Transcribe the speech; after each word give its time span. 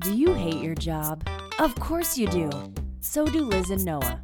Do 0.00 0.14
you 0.14 0.32
hate 0.34 0.62
your 0.62 0.74
job? 0.74 1.28
Of 1.58 1.74
course 1.76 2.16
you 2.16 2.26
do. 2.26 2.50
So 3.00 3.26
do 3.26 3.44
Liz 3.44 3.70
and 3.70 3.84
Noah. 3.84 4.20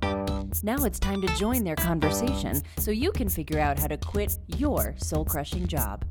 Now 0.63 0.85
it's 0.85 0.99
time 0.99 1.21
to 1.23 1.29
join 1.35 1.65
their 1.65 1.77
conversation 1.77 2.63
so 2.79 2.91
you 2.91 3.13
can 3.13 3.29
figure 3.29 3.59
out 3.59 3.79
how 3.79 3.87
to 3.87 3.97
quit 3.97 4.39
your 4.47 4.95
soul 4.97 5.25
crushing 5.25 5.67
job. 5.67 6.05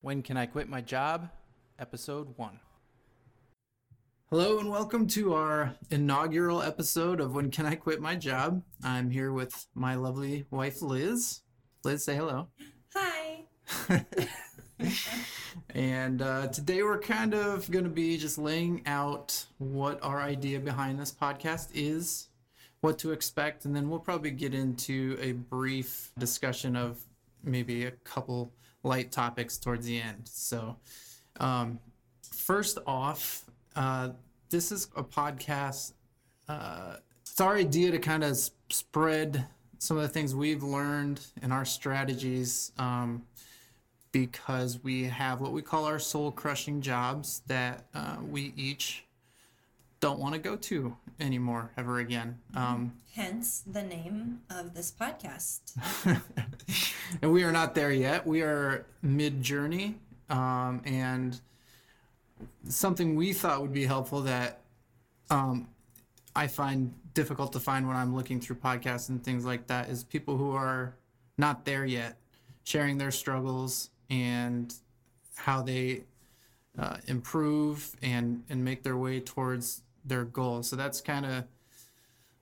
When 0.00 0.22
Can 0.22 0.36
I 0.36 0.46
Quit 0.46 0.68
My 0.68 0.82
Job? 0.82 1.30
Episode 1.78 2.36
1. 2.36 2.60
Hello 4.30 4.58
and 4.58 4.70
welcome 4.70 5.06
to 5.08 5.34
our 5.34 5.74
inaugural 5.90 6.62
episode 6.62 7.20
of 7.20 7.34
When 7.34 7.50
Can 7.50 7.66
I 7.66 7.74
Quit 7.74 8.00
My 8.00 8.16
Job? 8.16 8.62
I'm 8.82 9.10
here 9.10 9.32
with 9.32 9.66
my 9.74 9.94
lovely 9.94 10.46
wife 10.50 10.82
Liz. 10.82 11.40
Liz, 11.84 12.04
say 12.04 12.16
hello. 12.16 12.48
Hi. 12.94 13.44
And 15.74 16.22
uh, 16.22 16.48
today 16.48 16.82
we're 16.82 17.00
kind 17.00 17.34
of 17.34 17.70
going 17.70 17.84
to 17.84 17.90
be 17.90 18.16
just 18.16 18.38
laying 18.38 18.82
out 18.86 19.44
what 19.58 20.02
our 20.02 20.20
idea 20.20 20.60
behind 20.60 20.98
this 21.00 21.12
podcast 21.12 21.68
is, 21.74 22.28
what 22.80 22.98
to 23.00 23.12
expect, 23.12 23.64
and 23.64 23.74
then 23.74 23.88
we'll 23.88 23.98
probably 23.98 24.30
get 24.30 24.54
into 24.54 25.18
a 25.20 25.32
brief 25.32 26.12
discussion 26.18 26.76
of 26.76 27.00
maybe 27.42 27.86
a 27.86 27.90
couple 27.90 28.52
light 28.82 29.10
topics 29.10 29.58
towards 29.58 29.86
the 29.86 30.00
end. 30.00 30.22
So, 30.24 30.76
um, 31.40 31.80
first 32.22 32.78
off, 32.86 33.44
uh, 33.76 34.10
this 34.50 34.72
is 34.72 34.88
a 34.96 35.02
podcast. 35.02 35.92
Uh, 36.48 36.96
it's 37.22 37.40
our 37.40 37.56
idea 37.56 37.90
to 37.90 37.98
kind 37.98 38.22
of 38.22 38.36
spread 38.70 39.46
some 39.78 39.96
of 39.96 40.02
the 40.02 40.08
things 40.08 40.34
we've 40.34 40.62
learned 40.62 41.20
and 41.42 41.52
our 41.52 41.64
strategies. 41.64 42.72
Um, 42.78 43.24
because 44.14 44.78
we 44.84 45.02
have 45.02 45.40
what 45.40 45.50
we 45.50 45.60
call 45.60 45.86
our 45.86 45.98
soul 45.98 46.30
crushing 46.30 46.80
jobs 46.80 47.42
that 47.48 47.84
uh, 47.94 48.16
we 48.30 48.52
each 48.56 49.04
don't 49.98 50.20
want 50.20 50.34
to 50.34 50.40
go 50.40 50.54
to 50.54 50.96
anymore 51.18 51.72
ever 51.76 51.98
again. 51.98 52.38
Um, 52.54 52.92
Hence 53.12 53.64
the 53.66 53.82
name 53.82 54.40
of 54.50 54.72
this 54.72 54.92
podcast. 54.92 55.62
and 57.22 57.32
we 57.32 57.42
are 57.42 57.50
not 57.50 57.74
there 57.74 57.90
yet. 57.90 58.24
We 58.24 58.42
are 58.42 58.86
mid 59.02 59.42
journey. 59.42 59.96
Um, 60.30 60.80
and 60.84 61.40
something 62.68 63.14
we 63.14 63.32
thought 63.32 63.60
would 63.60 63.72
be 63.72 63.84
helpful 63.84 64.22
that 64.22 64.60
um, 65.30 65.68
I 66.34 66.46
find 66.46 66.92
difficult 67.14 67.52
to 67.52 67.60
find 67.60 67.86
when 67.86 67.96
I'm 67.96 68.14
looking 68.14 68.40
through 68.40 68.56
podcasts 68.56 69.08
and 69.08 69.22
things 69.22 69.44
like 69.44 69.66
that 69.68 69.88
is 69.88 70.04
people 70.04 70.36
who 70.36 70.52
are 70.52 70.94
not 71.38 71.64
there 71.64 71.84
yet 71.84 72.16
sharing 72.64 72.98
their 72.98 73.10
struggles 73.10 73.90
and 74.10 74.74
how 75.36 75.62
they 75.62 76.04
uh, 76.78 76.96
improve 77.06 77.94
and 78.02 78.42
and 78.48 78.64
make 78.64 78.82
their 78.82 78.96
way 78.96 79.20
towards 79.20 79.82
their 80.04 80.24
goal. 80.24 80.62
So 80.62 80.76
that's 80.76 81.00
kind 81.00 81.24
of 81.24 81.44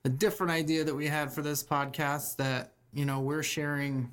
a 0.05 0.09
different 0.09 0.51
idea 0.51 0.83
that 0.83 0.95
we 0.95 1.07
had 1.07 1.31
for 1.31 1.41
this 1.41 1.63
podcast. 1.63 2.37
That 2.37 2.73
you 2.93 3.05
know 3.05 3.19
we're 3.19 3.43
sharing 3.43 4.11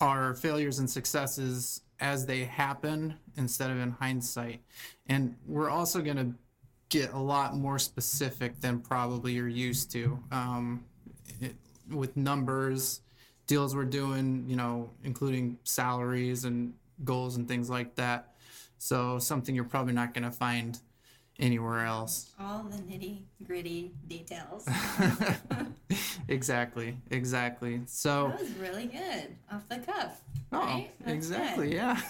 our 0.00 0.34
failures 0.34 0.78
and 0.78 0.88
successes 0.88 1.82
as 2.00 2.26
they 2.26 2.44
happen 2.44 3.14
instead 3.36 3.70
of 3.70 3.78
in 3.78 3.90
hindsight, 3.90 4.60
and 5.06 5.36
we're 5.46 5.70
also 5.70 6.00
going 6.00 6.16
to 6.16 6.34
get 6.88 7.12
a 7.12 7.18
lot 7.18 7.56
more 7.56 7.78
specific 7.78 8.60
than 8.60 8.80
probably 8.80 9.32
you're 9.32 9.48
used 9.48 9.90
to 9.92 10.18
um, 10.32 10.84
it, 11.40 11.54
with 11.88 12.16
numbers 12.16 13.00
deals 13.46 13.74
we're 13.74 13.84
doing, 13.84 14.44
you 14.46 14.54
know, 14.54 14.88
including 15.02 15.58
salaries 15.64 16.44
and 16.44 16.72
goals 17.04 17.36
and 17.36 17.48
things 17.48 17.68
like 17.68 17.96
that. 17.96 18.34
So 18.78 19.18
something 19.18 19.54
you're 19.54 19.64
probably 19.64 19.92
not 19.92 20.14
going 20.14 20.24
to 20.24 20.30
find 20.30 20.78
anywhere 21.40 21.84
else. 21.84 22.30
All 22.38 22.64
the 22.64 22.76
nitty 22.76 23.22
gritty 23.46 23.92
details. 24.06 24.68
exactly, 26.28 26.96
exactly. 27.10 27.80
So 27.86 28.28
that 28.28 28.40
was 28.40 28.50
really 28.52 28.86
good 28.86 29.34
off 29.50 29.68
the 29.68 29.78
cuff. 29.78 30.20
Oh, 30.52 30.58
right? 30.58 30.90
Exactly, 31.06 31.70
good. 31.70 31.76
yeah. 31.76 32.00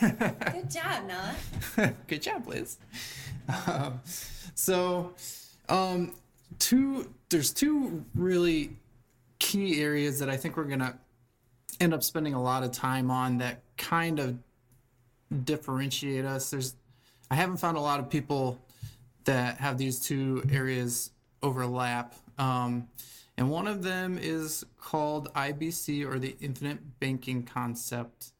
Good 0.52 0.70
job, 0.70 1.04
Noah. 1.06 1.94
Good 2.06 2.22
job, 2.22 2.46
Liz. 2.46 2.78
Um, 3.66 4.00
so, 4.54 5.12
um, 5.68 6.14
two 6.58 7.12
there's 7.28 7.52
two 7.52 8.04
really 8.14 8.76
key 9.38 9.82
areas 9.82 10.18
that 10.18 10.28
I 10.28 10.36
think 10.36 10.56
we're 10.56 10.64
gonna 10.64 10.98
end 11.80 11.94
up 11.94 12.02
spending 12.02 12.34
a 12.34 12.42
lot 12.42 12.62
of 12.62 12.72
time 12.72 13.10
on 13.10 13.38
that 13.38 13.62
kind 13.76 14.18
of 14.18 14.38
differentiate 15.44 16.24
us. 16.24 16.50
There's 16.50 16.74
I 17.30 17.34
haven't 17.34 17.58
found 17.58 17.76
a 17.76 17.80
lot 17.80 18.00
of 18.00 18.10
people 18.10 18.58
that 19.24 19.58
have 19.58 19.78
these 19.78 20.00
two 20.00 20.42
areas 20.50 21.10
overlap. 21.42 22.14
Um, 22.38 22.88
and 23.36 23.50
one 23.50 23.66
of 23.66 23.82
them 23.82 24.18
is 24.20 24.64
called 24.78 25.32
IBC 25.34 26.06
or 26.06 26.18
the 26.18 26.36
infinite 26.40 27.00
banking 27.00 27.42
concept. 27.42 28.32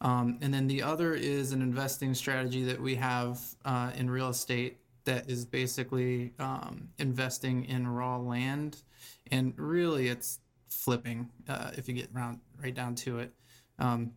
Um, 0.00 0.38
and 0.42 0.52
then 0.52 0.66
the 0.66 0.82
other 0.82 1.14
is 1.14 1.52
an 1.52 1.62
investing 1.62 2.14
strategy 2.14 2.62
that 2.64 2.80
we 2.80 2.94
have 2.96 3.40
uh, 3.64 3.90
in 3.96 4.10
real 4.10 4.28
estate 4.28 4.78
that 5.04 5.28
is 5.28 5.44
basically 5.44 6.32
um, 6.38 6.88
investing 6.98 7.64
in 7.64 7.86
raw 7.86 8.16
land. 8.16 8.82
And 9.30 9.54
really, 9.56 10.08
it's 10.08 10.40
flipping 10.68 11.30
uh, 11.48 11.70
if 11.76 11.88
you 11.88 11.94
get 11.94 12.08
round 12.12 12.40
right 12.62 12.74
down 12.74 12.94
to 12.96 13.18
it. 13.18 13.32
Um, 13.78 14.12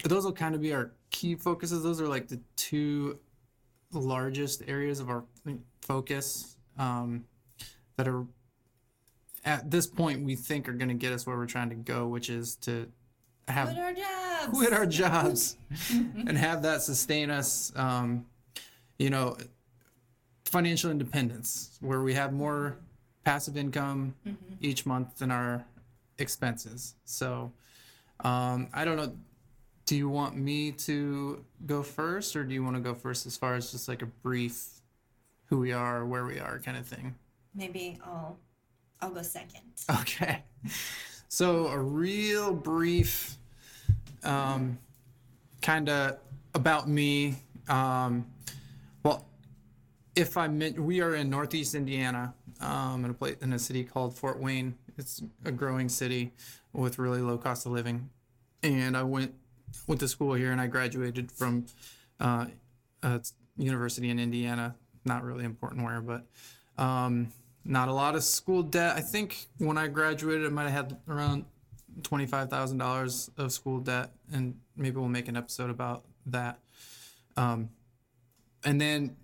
but 0.00 0.10
those 0.10 0.24
will 0.24 0.32
kind 0.32 0.54
of 0.54 0.60
be 0.60 0.72
our 0.72 0.92
key 1.10 1.34
focuses. 1.34 1.82
Those 1.82 2.00
are 2.00 2.08
like 2.08 2.28
the 2.28 2.40
two 2.56 3.18
largest 3.98 4.62
areas 4.66 5.00
of 5.00 5.08
our 5.08 5.24
focus 5.80 6.56
um, 6.78 7.24
that 7.96 8.08
are 8.08 8.24
at 9.44 9.70
this 9.70 9.86
point 9.86 10.24
we 10.24 10.36
think 10.36 10.68
are 10.68 10.72
going 10.72 10.88
to 10.88 10.94
get 10.94 11.12
us 11.12 11.26
where 11.26 11.36
we're 11.36 11.46
trying 11.46 11.68
to 11.70 11.74
go, 11.74 12.06
which 12.06 12.30
is 12.30 12.54
to 12.56 12.88
have 13.48 13.68
Quit 13.68 13.78
our 13.78 13.92
jobs. 13.92 14.58
quit 14.58 14.72
our 14.72 14.86
jobs 14.86 15.56
and 15.90 16.38
have 16.38 16.62
that 16.62 16.82
sustain 16.82 17.30
us. 17.30 17.72
Um, 17.76 18.26
you 18.98 19.10
know, 19.10 19.36
financial 20.44 20.90
independence, 20.90 21.76
where 21.80 22.02
we 22.02 22.14
have 22.14 22.32
more 22.32 22.76
passive 23.24 23.56
income 23.56 24.14
each 24.60 24.86
month 24.86 25.18
than 25.18 25.30
our 25.30 25.64
expenses. 26.18 26.94
So, 27.04 27.52
um, 28.20 28.68
I 28.72 28.84
don't 28.84 28.96
know. 28.96 29.12
Do 29.84 29.96
you 29.96 30.08
want 30.08 30.36
me 30.36 30.72
to 30.72 31.44
go 31.66 31.82
first, 31.82 32.36
or 32.36 32.44
do 32.44 32.54
you 32.54 32.62
want 32.62 32.76
to 32.76 32.82
go 32.82 32.94
first 32.94 33.26
as 33.26 33.36
far 33.36 33.54
as 33.54 33.72
just 33.72 33.88
like 33.88 34.02
a 34.02 34.06
brief 34.06 34.80
who 35.46 35.58
we 35.58 35.72
are, 35.72 36.06
where 36.06 36.24
we 36.24 36.38
are, 36.38 36.58
kind 36.60 36.76
of 36.76 36.86
thing? 36.86 37.14
Maybe 37.54 37.98
I'll 38.04 38.38
I'll 39.00 39.10
go 39.10 39.22
second. 39.22 39.62
Okay. 40.00 40.42
So 41.28 41.68
a 41.68 41.78
real 41.78 42.52
brief, 42.52 43.36
um, 44.22 44.78
kind 45.62 45.88
of 45.88 46.18
about 46.54 46.88
me. 46.88 47.36
Um, 47.68 48.26
well, 49.02 49.26
if 50.14 50.36
I 50.36 50.48
meant, 50.48 50.78
we 50.78 51.00
are 51.00 51.14
in 51.14 51.30
Northeast 51.30 51.74
Indiana, 51.74 52.34
um, 52.60 53.04
in 53.06 53.10
a 53.10 53.14
place 53.14 53.36
in 53.40 53.52
a 53.54 53.58
city 53.58 53.82
called 53.82 54.14
Fort 54.14 54.38
Wayne. 54.40 54.74
It's 54.98 55.22
a 55.44 55.50
growing 55.50 55.88
city 55.88 56.32
with 56.74 56.98
really 56.98 57.20
low 57.20 57.38
cost 57.38 57.64
of 57.64 57.72
living, 57.72 58.10
and 58.62 58.96
I 58.96 59.02
went 59.02 59.34
went 59.86 60.00
to 60.00 60.08
school 60.08 60.34
here 60.34 60.52
and 60.52 60.60
I 60.60 60.66
graduated 60.66 61.30
from 61.30 61.66
uh, 62.20 62.46
a 63.02 63.20
university 63.56 64.10
in 64.10 64.18
Indiana. 64.18 64.74
Not 65.04 65.24
really 65.24 65.44
important 65.44 65.84
where, 65.84 66.00
but 66.00 66.24
um, 66.82 67.32
not 67.64 67.88
a 67.88 67.92
lot 67.92 68.14
of 68.14 68.22
school 68.22 68.62
debt. 68.62 68.96
I 68.96 69.00
think 69.00 69.46
when 69.58 69.76
I 69.76 69.88
graduated, 69.88 70.46
I 70.46 70.50
might 70.50 70.70
have 70.70 70.72
had 70.72 70.96
around 71.08 71.44
twenty 72.02 72.26
five 72.26 72.48
thousand 72.48 72.78
dollars 72.78 73.30
of 73.36 73.52
school 73.52 73.80
debt, 73.80 74.10
and 74.32 74.54
maybe 74.76 74.96
we'll 74.96 75.08
make 75.08 75.28
an 75.28 75.36
episode 75.36 75.70
about 75.70 76.04
that. 76.26 76.58
Um, 77.36 77.70
and 78.64 78.80
then 78.80 79.16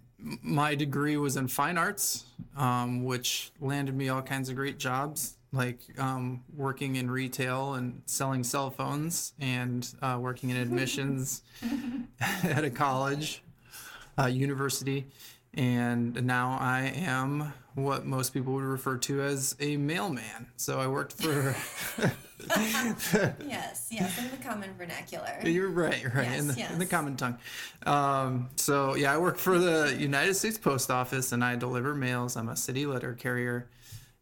my 0.43 0.75
degree 0.75 1.17
was 1.17 1.37
in 1.37 1.47
fine 1.49 1.79
arts, 1.79 2.25
um, 2.57 3.05
which 3.05 3.53
landed 3.61 3.97
me 3.97 4.09
all 4.09 4.23
kinds 4.23 4.49
of 4.49 4.57
great 4.57 4.79
jobs, 4.79 5.38
like 5.53 5.81
um, 5.99 6.43
working 6.55 6.97
in 6.97 7.11
retail 7.11 7.75
and 7.75 8.03
selling 8.07 8.45
cell 8.45 8.71
phones, 8.71 9.33
and 9.41 9.89
uh, 10.03 10.19
working 10.21 10.51
in 10.51 10.57
admissions 10.57 11.43
at 12.45 12.65
a 12.65 12.71
college, 12.71 13.43
uh, 14.19 14.27
university, 14.27 15.07
and 15.55 16.25
now 16.25 16.59
I 16.61 16.93
am 16.97 17.53
what 17.75 18.05
most 18.05 18.35
people 18.35 18.53
would 18.55 18.65
refer 18.65 18.97
to 18.99 19.23
as 19.23 19.57
a 19.61 19.77
mailman. 19.77 20.49
So 20.57 20.81
I 20.81 20.87
worked 20.87 21.13
for. 21.13 21.55
Yes, 23.45 23.89
yes, 23.91 24.17
in 24.19 24.31
the 24.31 24.37
common 24.37 24.71
vernacular. 24.79 25.41
You're 25.43 25.71
right, 25.71 26.05
right 26.15 26.39
in, 26.39 26.47
Yes, 26.47 26.55
the, 26.55 26.73
in 26.73 26.79
the 26.79 26.87
common 26.87 27.17
tongue. 27.17 27.37
Um, 27.85 28.49
so 28.57 28.95
yeah, 28.95 29.13
I 29.13 29.19
work 29.19 29.39
for 29.39 29.59
the 29.59 29.95
United 29.99 30.35
States 30.35 30.57
Post 30.57 30.91
Office 30.91 31.33
and 31.33 31.43
I 31.43 31.57
deliver 31.57 31.95
mails. 31.95 32.37
I'm 32.37 32.49
a 32.49 32.57
city 32.57 32.87
letter 32.87 33.15
carrier, 33.15 33.69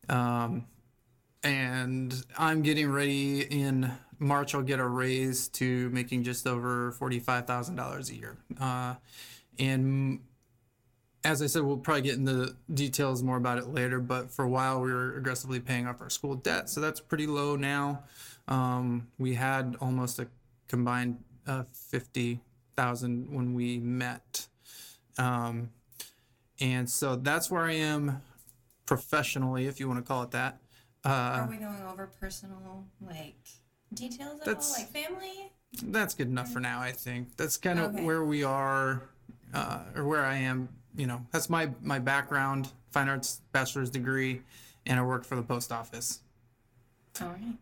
um, 0.08 0.64
and 1.47 2.25
I'm 2.37 2.63
getting 2.63 2.91
ready 2.91 3.43
in 3.43 3.93
March. 4.19 4.55
I'll 4.55 4.63
get 4.63 4.81
a 4.81 4.87
raise 4.87 5.47
to 5.49 5.89
making 5.91 6.25
just 6.25 6.47
over 6.47 6.91
forty-five 6.93 7.47
thousand 7.47 7.77
dollars 7.77 8.11
a 8.11 8.17
year. 8.17 8.37
Uh, 8.61 8.97
and 9.59 10.21
as 11.23 11.43
I 11.43 11.47
said, 11.47 11.63
we'll 11.63 11.77
probably 11.77 12.03
get 12.03 12.17
into 12.17 12.57
details 12.73 13.23
more 13.23 13.37
about 13.37 13.59
it 13.59 13.69
later. 13.69 14.01
But 14.01 14.31
for 14.31 14.45
a 14.45 14.49
while, 14.49 14.81
we 14.81 14.93
were 14.93 15.17
aggressively 15.17 15.61
paying 15.61 15.87
off 15.87 16.01
our 16.01 16.11
school 16.11 16.35
debt, 16.35 16.69
so 16.69 16.81
that's 16.81 17.01
pretty 17.01 17.29
low 17.29 17.55
now. 17.55 18.03
Um, 18.49 19.09
we 19.19 19.35
had 19.35 19.77
almost 19.81 20.19
a 20.19 20.27
combined 20.67 21.19
uh, 21.47 21.63
fifty 21.73 22.41
thousand 22.77 23.33
when 23.33 23.55
we 23.55 23.79
met, 23.79 24.49
um, 25.17 25.71
and 26.61 26.91
so 26.91 27.15
that's 27.15 27.53
where 27.53 27.63
I 27.63 27.75
am 27.75 28.21
professionally, 28.85 29.67
if 29.67 29.79
you 29.79 29.87
want 29.89 30.05
to 30.05 30.09
call 30.09 30.25
it 30.25 30.33
that. 30.33 30.59
Uh, 31.06 31.43
Are 31.43 31.47
we 31.49 31.56
going 31.56 31.81
over 31.88 32.08
personal 32.20 32.85
like 33.00 33.37
details 33.94 34.41
at 34.41 34.49
all, 34.49 34.73
like 34.73 34.88
family? 34.91 35.53
that's 35.85 36.14
good 36.14 36.26
enough 36.26 36.50
for 36.50 36.58
now. 36.58 36.81
I 36.81 36.91
think 36.91 37.37
that's 37.37 37.56
kind 37.56 37.79
of 37.79 37.94
Okay. 37.94 38.03
where 38.05 38.25
we 38.25 38.43
are, 38.43 39.03
uh, 39.55 39.81
or 39.94 40.05
where 40.05 40.25
I 40.25 40.35
am. 40.37 40.69
You 40.97 41.06
know, 41.06 41.25
that's 41.31 41.49
my 41.49 41.70
my 41.82 42.00
background, 42.00 42.70
fine 42.91 43.08
arts 43.08 43.41
bachelor's 43.53 43.88
degree, 43.91 44.43
and 44.85 44.99
I 44.99 45.03
worked 45.05 45.26
for 45.26 45.37
the 45.37 45.43
post 45.44 45.70
office. 45.70 46.20
All 47.20 47.29
right. 47.29 47.56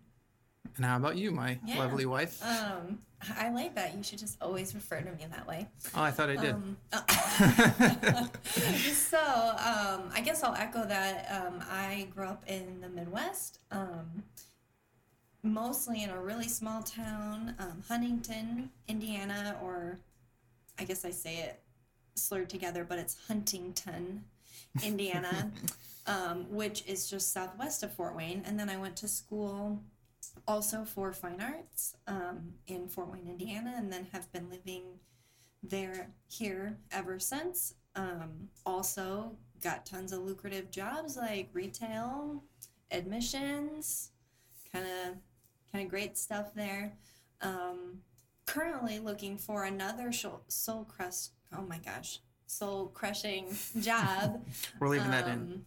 And 0.77 0.85
how 0.87 0.97
about 0.97 1.17
you, 1.17 1.31
my 1.31 1.59
Yeah. 1.67 1.79
lovely 1.81 2.07
wife? 2.07 2.43
Um, 2.43 2.99
I 3.37 3.51
like 3.51 3.75
that. 3.75 3.97
You 3.97 4.03
should 4.03 4.19
just 4.19 4.37
always 4.41 4.75
refer 4.75 5.01
to 5.01 5.11
me 5.11 5.23
in 5.23 5.31
that 5.31 5.47
way. 5.47 5.69
oh, 5.95 6.03
I 6.03 6.11
thought 6.11 6.31
I 6.31 6.37
did. 6.37 6.55
Um, 6.55 6.77
so 8.93 9.19
um, 9.19 10.11
I 10.13 10.23
guess 10.25 10.43
I'll 10.43 10.55
echo 10.55 10.85
that. 10.87 11.27
Um, 11.31 11.63
I 11.71 12.09
grew 12.15 12.27
up 12.27 12.45
in 12.47 12.81
the 12.81 12.89
Midwest, 12.89 13.61
um, 13.71 14.25
mostly 15.43 16.03
in 16.03 16.11
a 16.11 16.21
really 16.21 16.49
small 16.49 16.83
town, 16.83 17.55
um, 17.59 17.83
Huntington, 17.89 18.71
Indiana, 18.89 19.57
or 19.63 19.99
I 20.79 20.85
guess 20.85 21.05
I 21.05 21.11
say 21.11 21.37
it 21.39 21.61
slurred 22.15 22.49
together, 22.49 22.85
but 22.85 22.99
it's 22.99 23.17
Huntington, 23.29 24.25
Indiana, 24.83 25.51
um, 26.07 26.47
which 26.51 26.85
is 26.87 27.09
just 27.09 27.33
southwest 27.33 27.83
of 27.83 27.93
Fort 27.93 28.17
Wayne. 28.17 28.43
And 28.47 28.59
then 28.59 28.69
I 28.69 28.77
went 28.77 28.97
to 28.97 29.09
school 29.09 29.83
also 30.47 30.85
for 30.85 31.13
fine 31.13 31.41
arts 31.41 31.97
um, 32.07 32.55
in 32.67 32.89
Fort 32.89 33.11
Wayne, 33.11 33.29
Indiana, 33.29 33.75
and 33.77 33.93
then 33.93 34.07
have 34.13 34.31
been 34.33 34.49
living 34.51 34.83
there 35.63 36.11
here 36.29 36.79
ever 36.93 37.19
since. 37.19 37.75
Um, 37.97 38.49
also 38.67 39.37
got 39.63 39.87
tons 39.87 40.13
of 40.13 40.21
lucrative 40.21 40.71
jobs 40.71 41.17
like 41.17 41.49
retail, 41.53 42.43
admissions, 42.91 44.11
kind 44.73 44.85
of 44.85 45.17
kind 45.73 45.85
of 45.85 45.91
great 45.91 46.19
stuff 46.19 46.55
there. 46.55 46.93
Um, 47.41 48.01
currently 48.47 48.99
looking 48.99 49.39
for 49.39 49.65
another 49.65 50.13
soul, 50.13 50.43
soul 50.49 50.85
crush. 50.85 51.29
Oh 51.57 51.63
my 51.63 51.79
gosh, 51.79 52.21
soul 52.47 52.89
crushing 52.89 53.47
job. 53.81 54.45
We're 54.79 54.89
leaving 54.89 55.11
that 55.11 55.29
in. 55.29 55.65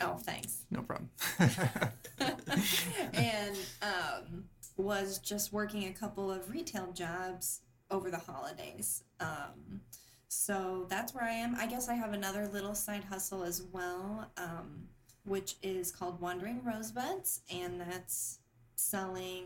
Oh, 0.00 0.16
thanks 0.18 0.64
No 0.70 0.82
problem. 0.82 1.10
and 3.14 3.56
um, 3.82 4.44
was 4.76 5.18
just 5.18 5.52
working 5.52 5.84
a 5.86 5.92
couple 5.92 6.30
of 6.30 6.50
retail 6.50 6.92
jobs 6.92 7.60
over 7.90 8.10
the 8.10 8.18
holidays. 8.18 9.04
Um, 9.20 9.80
so 10.28 10.86
that's 10.88 11.14
where 11.14 11.24
I 11.24 11.30
am. 11.32 11.54
I 11.56 11.66
guess 11.66 11.88
I 11.88 11.94
have 11.94 12.12
another 12.12 12.48
little 12.48 12.74
side 12.74 13.04
hustle 13.04 13.42
as 13.42 13.62
well, 13.72 14.30
um, 14.36 14.88
which 15.24 15.56
is 15.62 15.90
called 15.90 16.20
Wandering 16.20 16.62
Rosebuds, 16.64 17.40
and 17.52 17.80
that's 17.80 18.40
selling 18.74 19.44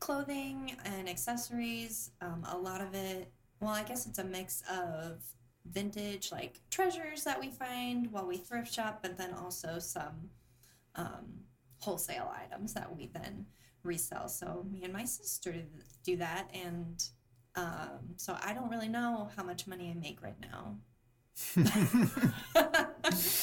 clothing 0.00 0.76
and 0.84 1.08
accessories. 1.08 2.10
Um, 2.20 2.44
a 2.50 2.58
lot 2.58 2.80
of 2.80 2.94
it, 2.94 3.30
well, 3.60 3.70
I 3.70 3.84
guess 3.84 4.06
it's 4.06 4.18
a 4.18 4.24
mix 4.24 4.62
of 4.70 5.22
vintage, 5.70 6.32
like 6.32 6.60
treasures 6.70 7.24
that 7.24 7.40
we 7.40 7.50
find 7.50 8.12
while 8.12 8.26
we 8.26 8.36
thrift 8.36 8.72
shop, 8.72 9.00
but 9.02 9.16
then 9.16 9.32
also 9.32 9.78
some 9.78 10.30
um, 10.94 11.24
wholesale 11.78 12.30
items 12.44 12.74
that 12.74 12.94
we 12.94 13.10
then 13.12 13.46
resell. 13.82 14.28
So 14.28 14.66
me 14.70 14.84
and 14.84 14.92
my 14.92 15.04
sister 15.04 15.54
do 16.04 16.16
that, 16.16 16.48
and 16.54 17.02
um, 17.54 18.14
so 18.16 18.36
I 18.42 18.54
don't 18.54 18.70
really 18.70 18.88
know 18.88 19.28
how 19.36 19.42
much 19.42 19.66
money 19.66 19.90
I 19.90 19.94
make 19.98 20.22
right 20.22 20.40
now. 20.40 20.76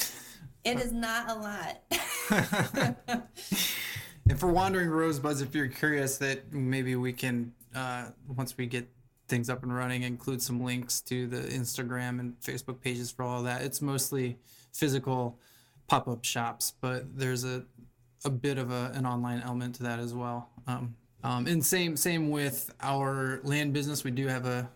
it 0.64 0.78
is 0.78 0.92
not 0.92 1.30
a 1.30 1.34
lot. 1.34 1.82
And 4.30 4.38
for 4.38 4.46
Wandering 4.46 4.90
Rosebuds, 4.90 5.40
if 5.40 5.56
you're 5.56 5.66
curious, 5.66 6.18
that 6.18 6.52
maybe 6.52 6.94
we 6.94 7.12
can, 7.12 7.52
uh, 7.74 8.10
once 8.28 8.56
we 8.56 8.66
get 8.66 8.88
things 9.30 9.48
up 9.48 9.62
and 9.62 9.74
running, 9.74 10.02
include 10.02 10.42
some 10.42 10.62
links 10.62 11.00
to 11.02 11.26
the 11.26 11.38
Instagram 11.38 12.20
and 12.20 12.38
Facebook 12.40 12.80
pages 12.80 13.10
for 13.10 13.22
all 13.22 13.38
of 13.38 13.44
that. 13.44 13.62
It's 13.62 13.80
mostly 13.80 14.36
physical 14.72 15.38
pop 15.86 16.08
up 16.08 16.24
shops, 16.24 16.74
but 16.80 17.16
there's 17.16 17.44
a, 17.44 17.64
a 18.24 18.30
bit 18.30 18.58
of 18.58 18.70
a, 18.70 18.92
an 18.94 19.06
online 19.06 19.40
element 19.40 19.76
to 19.76 19.84
that 19.84 19.98
as 19.98 20.12
well. 20.12 20.50
Um, 20.66 20.94
um, 21.22 21.46
and 21.46 21.64
same 21.64 21.96
same 21.96 22.30
with 22.30 22.70
our 22.80 23.40
land 23.42 23.72
business. 23.72 24.04
We 24.04 24.10
do 24.10 24.26
have 24.26 24.46
a 24.46 24.68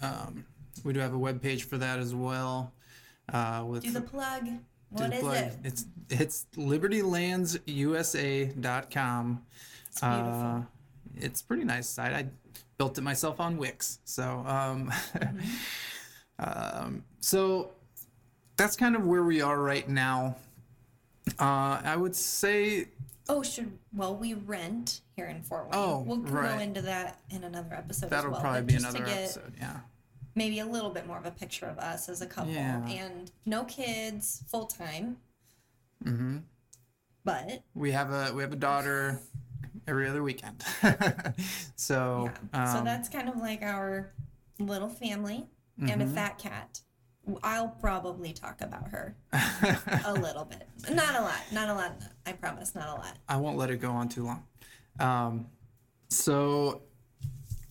um, 0.00 0.44
we 0.84 0.92
do 0.92 1.00
have 1.00 1.14
a 1.14 1.18
web 1.18 1.40
page 1.40 1.64
for 1.64 1.78
that 1.78 2.00
as 2.00 2.14
well. 2.14 2.72
Uh, 3.32 3.64
with 3.66 3.84
do 3.84 3.92
the 3.92 4.00
plug. 4.00 4.48
What 4.90 5.10
the 5.10 5.16
is 5.16 5.22
plug. 5.22 5.36
it? 5.36 5.56
It's 5.64 5.86
it's 6.10 6.46
libertylandsusa.com. 6.56 9.42
It's 9.88 10.00
beautiful. 10.00 10.30
Uh, 10.30 10.62
it's 11.14 11.40
a 11.40 11.44
pretty 11.44 11.64
nice 11.64 11.88
site. 11.88 12.12
I 12.12 12.26
built 12.82 12.98
it 12.98 13.02
myself 13.02 13.38
on 13.38 13.58
Wix. 13.58 14.00
So 14.04 14.24
um, 14.44 14.92
um, 16.40 17.04
so 17.20 17.70
that's 18.56 18.74
kind 18.74 18.96
of 18.96 19.06
where 19.06 19.22
we 19.22 19.40
are 19.40 19.60
right 19.60 19.88
now. 19.88 20.34
Uh, 21.38 21.80
I 21.84 21.94
would 21.94 22.16
say 22.16 22.88
oh, 23.28 23.44
should 23.44 23.70
well 23.94 24.16
we 24.16 24.34
rent 24.34 25.02
here 25.14 25.26
in 25.26 25.42
Fort 25.42 25.66
Wayne. 25.66 25.74
Oh, 25.74 26.02
we'll 26.04 26.16
go 26.16 26.58
into 26.58 26.82
that 26.82 27.20
in 27.30 27.44
another 27.44 27.72
episode. 27.72 28.10
that'll 28.10 28.30
as 28.30 28.32
well, 28.32 28.40
probably 28.40 28.62
be 28.62 28.74
another 28.74 29.06
episode. 29.06 29.52
Yeah. 29.60 29.78
maybe 30.34 30.58
a 30.58 30.66
little 30.66 30.90
bit 30.90 31.06
more 31.06 31.18
of 31.18 31.26
a 31.26 31.30
picture 31.30 31.66
of 31.66 31.78
us 31.78 32.08
as 32.08 32.20
a 32.20 32.26
couple, 32.26 32.52
Yeah. 32.52 32.84
and 32.88 33.30
no 33.46 33.62
kids, 33.62 34.42
full 34.48 34.66
time. 34.66 35.18
Mm-hmm. 36.04 36.38
But 37.24 37.62
We 37.76 37.92
have 37.92 38.10
a 38.10 38.34
we 38.34 38.42
have 38.42 38.52
a 38.52 38.56
daughter 38.56 39.20
every 39.86 40.08
other 40.08 40.22
weekend. 40.22 40.62
so 41.76 42.30
yeah, 42.52 42.72
so 42.72 42.78
um, 42.78 42.84
that's 42.84 43.08
kind 43.08 43.28
of 43.28 43.36
like 43.36 43.62
our 43.62 44.12
little 44.58 44.88
family 44.88 45.46
and 45.78 45.88
Mm-hmm. 45.90 46.02
a 46.02 46.06
fat 46.06 46.38
cat. 46.38 46.80
I'll 47.42 47.68
probably 47.68 48.32
talk 48.32 48.60
about 48.60 48.88
her 48.90 49.16
a 50.04 50.12
little 50.12 50.44
bit, 50.44 50.68
not 50.90 51.14
a 51.14 51.22
lot, 51.22 51.40
not 51.52 51.68
a 51.68 51.74
lot. 51.74 51.92
I 52.26 52.32
promise, 52.32 52.74
not 52.74 52.88
a 52.88 52.94
lot. 52.94 53.16
I 53.28 53.36
won't 53.36 53.56
let 53.56 53.70
it 53.70 53.76
go 53.80 53.90
on 53.92 54.08
too 54.08 54.24
long. 54.24 54.44
Um, 54.98 55.46
so 56.08 56.82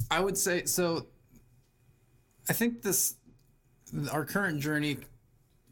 I 0.09 0.19
would 0.21 0.37
say 0.37 0.65
so. 0.65 1.07
I 2.49 2.53
think 2.53 2.81
this 2.81 3.15
our 4.11 4.25
current 4.25 4.61
journey 4.61 4.97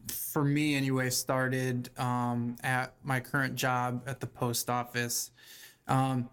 for 0.09 0.43
me 0.43 0.75
anyway 0.75 1.09
started 1.09 1.89
um, 1.97 2.57
at 2.63 2.93
my 3.03 3.19
current 3.19 3.55
job 3.55 4.03
at 4.07 4.19
the 4.19 4.27
post 4.27 4.69
office. 4.69 5.31
Um, 5.89 6.29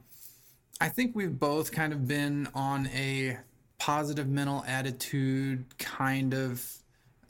I 0.80 0.90
think 0.90 1.16
we've 1.16 1.38
both 1.38 1.72
kind 1.72 1.92
of 1.92 2.06
been 2.06 2.48
on 2.54 2.86
a 2.88 3.38
positive 3.78 4.28
mental 4.28 4.62
attitude 4.66 5.64
kind 5.78 6.34
of 6.34 6.64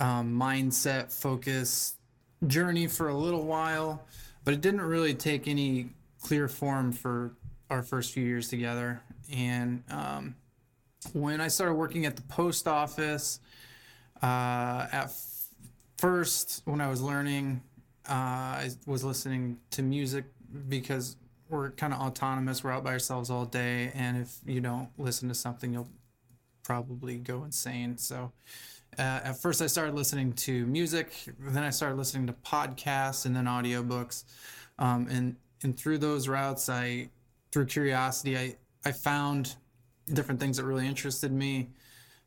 um, 0.01 0.35
mindset 0.35 1.13
focus 1.13 1.95
journey 2.47 2.89
for 2.89 3.09
a 3.09 3.15
little 3.15 3.45
while, 3.45 4.05
but 4.45 4.53
it 4.53 4.61
didn't 4.61 4.81
really 4.83 5.15
take 5.15 5.47
any 5.47 5.91
clear 6.21 6.49
form 6.49 6.93
for 6.93 7.33
our 7.71 7.83
first 7.83 8.13
few 8.13 8.25
years 8.25 8.49
together. 8.49 9.01
And 9.33 9.85
um, 9.91 10.35
when 11.13 11.41
I 11.41 11.49
started 11.49 11.75
working 11.75 12.05
at 12.07 12.17
the 12.17 12.23
post 12.23 12.67
office, 12.67 13.39
uh, 14.23 14.89
at 14.93 15.05
f- 15.05 15.49
first, 15.99 16.63
when 16.65 16.81
I 16.81 16.89
was 16.89 17.01
learning, 17.01 17.63
uh, 18.09 18.13
I 18.13 18.71
was 18.87 19.05
listening 19.05 19.59
to 19.71 19.83
music 19.83 20.25
because 20.69 21.17
we're 21.49 21.71
kind 21.71 21.93
of 21.93 22.01
autonomous. 22.01 22.65
We're 22.65 22.73
out 22.73 22.85
by 22.85 22.93
ourselves 22.93 23.31
all 23.31 23.45
day, 23.45 23.93
and 23.95 24.17
if 24.17 24.39
you 24.45 24.61
don't 24.61 24.89
listen 24.99 25.29
to 25.29 25.35
something, 25.35 25.73
you'll 25.73 25.89
probably 26.63 27.19
go 27.19 27.45
insane. 27.45 27.97
So, 27.99 28.33
uh, 28.99 29.21
at 29.25 29.41
first, 29.41 29.63
I 29.63 29.67
started 29.67 29.95
listening 29.95 30.33
to 30.33 30.67
music. 30.67 31.13
Then 31.39 31.63
I 31.63 31.71
started 31.71 31.97
listening 31.97 32.27
to 32.27 32.33
podcasts 32.33 33.27
and 33.27 33.37
then 33.37 33.45
audiobooks. 33.45 34.25
Um, 34.79 35.07
and 35.11 35.37
and 35.63 35.79
through 35.79 35.99
those 35.99 36.29
routes, 36.29 36.69
I 36.69 37.11
through 37.53 37.67
curiosity, 37.67 38.37
I 38.37 38.57
I 38.85 38.93
found 38.93 39.55
different 40.13 40.41
things 40.41 40.57
that 40.57 40.65
really 40.65 40.87
interested 40.87 41.33
me 41.33 41.69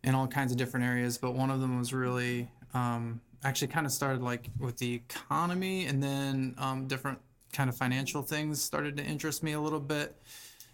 in 0.04 0.16
all 0.16 0.28
kinds 0.28 0.52
of 0.52 0.58
different 0.58 0.86
areas. 0.86 1.18
But 1.18 1.34
one 1.34 1.50
of 1.50 1.60
them 1.60 1.78
was 1.78 1.94
really 1.94 2.50
um, 2.74 3.22
actually 3.44 3.68
kind 3.68 3.86
of 3.86 3.92
started 3.92 4.22
like 4.22 4.50
with 4.60 4.78
the 4.78 4.94
economy 4.94 5.86
and 5.86 6.02
then 6.02 6.56
um, 6.58 6.88
different 6.88 7.20
kind 7.54 7.70
of 7.70 7.76
financial 7.76 8.22
things 8.22 8.62
started 8.62 8.98
to 8.98 9.04
interest 9.04 9.44
me 9.44 9.54
a 9.54 9.60
little 9.62 9.80
bit. 9.80 10.16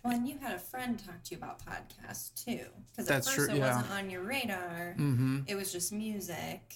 Well, 0.04 0.14
and 0.14 0.28
you 0.28 0.38
had 0.40 0.54
a 0.54 0.60
friend 0.60 1.00
talk 1.04 1.24
to 1.24 1.32
you 1.32 1.38
about 1.38 1.60
podcasts 1.66 2.32
too, 2.46 2.66
because 2.92 3.08
at 3.10 3.16
That's 3.16 3.28
first 3.28 3.48
true, 3.50 3.56
it 3.56 3.60
yeah. 3.60 3.76
wasn't 3.78 3.92
on 3.94 4.10
your 4.10 4.22
radar. 4.22 4.96
Mm-hmm. 5.00 5.40
It 5.48 5.56
was 5.56 5.72
just 5.72 5.92
music 5.92 6.76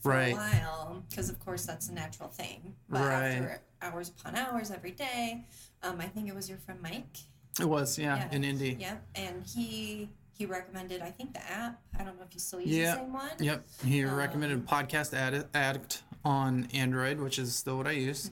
for 0.00 0.10
Right. 0.12 0.32
a 0.34 0.36
while, 0.36 1.02
because 1.08 1.30
of 1.30 1.38
course 1.40 1.66
that's 1.66 1.88
a 1.88 1.92
natural 1.92 2.28
thing. 2.28 2.74
But 2.88 3.00
Right. 3.00 3.24
after 3.32 3.60
hours 3.82 4.10
upon 4.10 4.36
hours 4.36 4.70
every 4.70 4.92
day, 4.92 5.46
um, 5.82 6.00
I 6.00 6.06
think 6.06 6.28
it 6.28 6.34
was 6.34 6.48
your 6.48 6.58
friend 6.58 6.80
Mike. 6.80 7.16
It 7.60 7.64
was, 7.68 7.98
yeah, 7.98 8.16
Yeah. 8.16 8.30
in 8.36 8.44
Indy. 8.44 8.76
Yep, 8.80 9.06
and 9.16 9.44
he 9.46 10.10
he 10.36 10.46
recommended 10.46 11.00
I 11.00 11.12
think 11.12 11.32
the 11.32 11.48
app. 11.48 11.80
I 11.96 12.02
don't 12.02 12.16
know 12.18 12.24
if 12.24 12.34
you 12.34 12.40
still 12.40 12.60
use 12.60 12.70
Yeah. 12.70 12.94
the 12.96 13.00
same 13.02 13.12
one. 13.12 13.30
Yep. 13.38 13.66
He 13.84 14.04
Um, 14.04 14.14
recommended 14.16 14.66
Podcast 14.66 15.14
Addict, 15.14 15.54
Addict 15.54 16.02
on 16.24 16.68
Android, 16.72 17.20
which 17.20 17.38
is 17.38 17.54
still 17.54 17.76
what 17.76 17.86
I 17.86 17.92
use. 17.92 18.30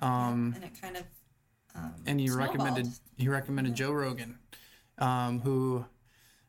Um, 0.00 0.52
and 0.54 0.64
it 0.64 0.80
kind 0.80 0.96
of 0.96 1.04
um, 1.74 1.94
and 2.06 2.20
he 2.20 2.28
snowballed. 2.28 2.48
recommended 2.48 2.92
he 3.16 3.28
recommended 3.28 3.74
Joe 3.74 3.92
Rogan, 3.92 4.38
um, 4.98 5.40
who 5.40 5.84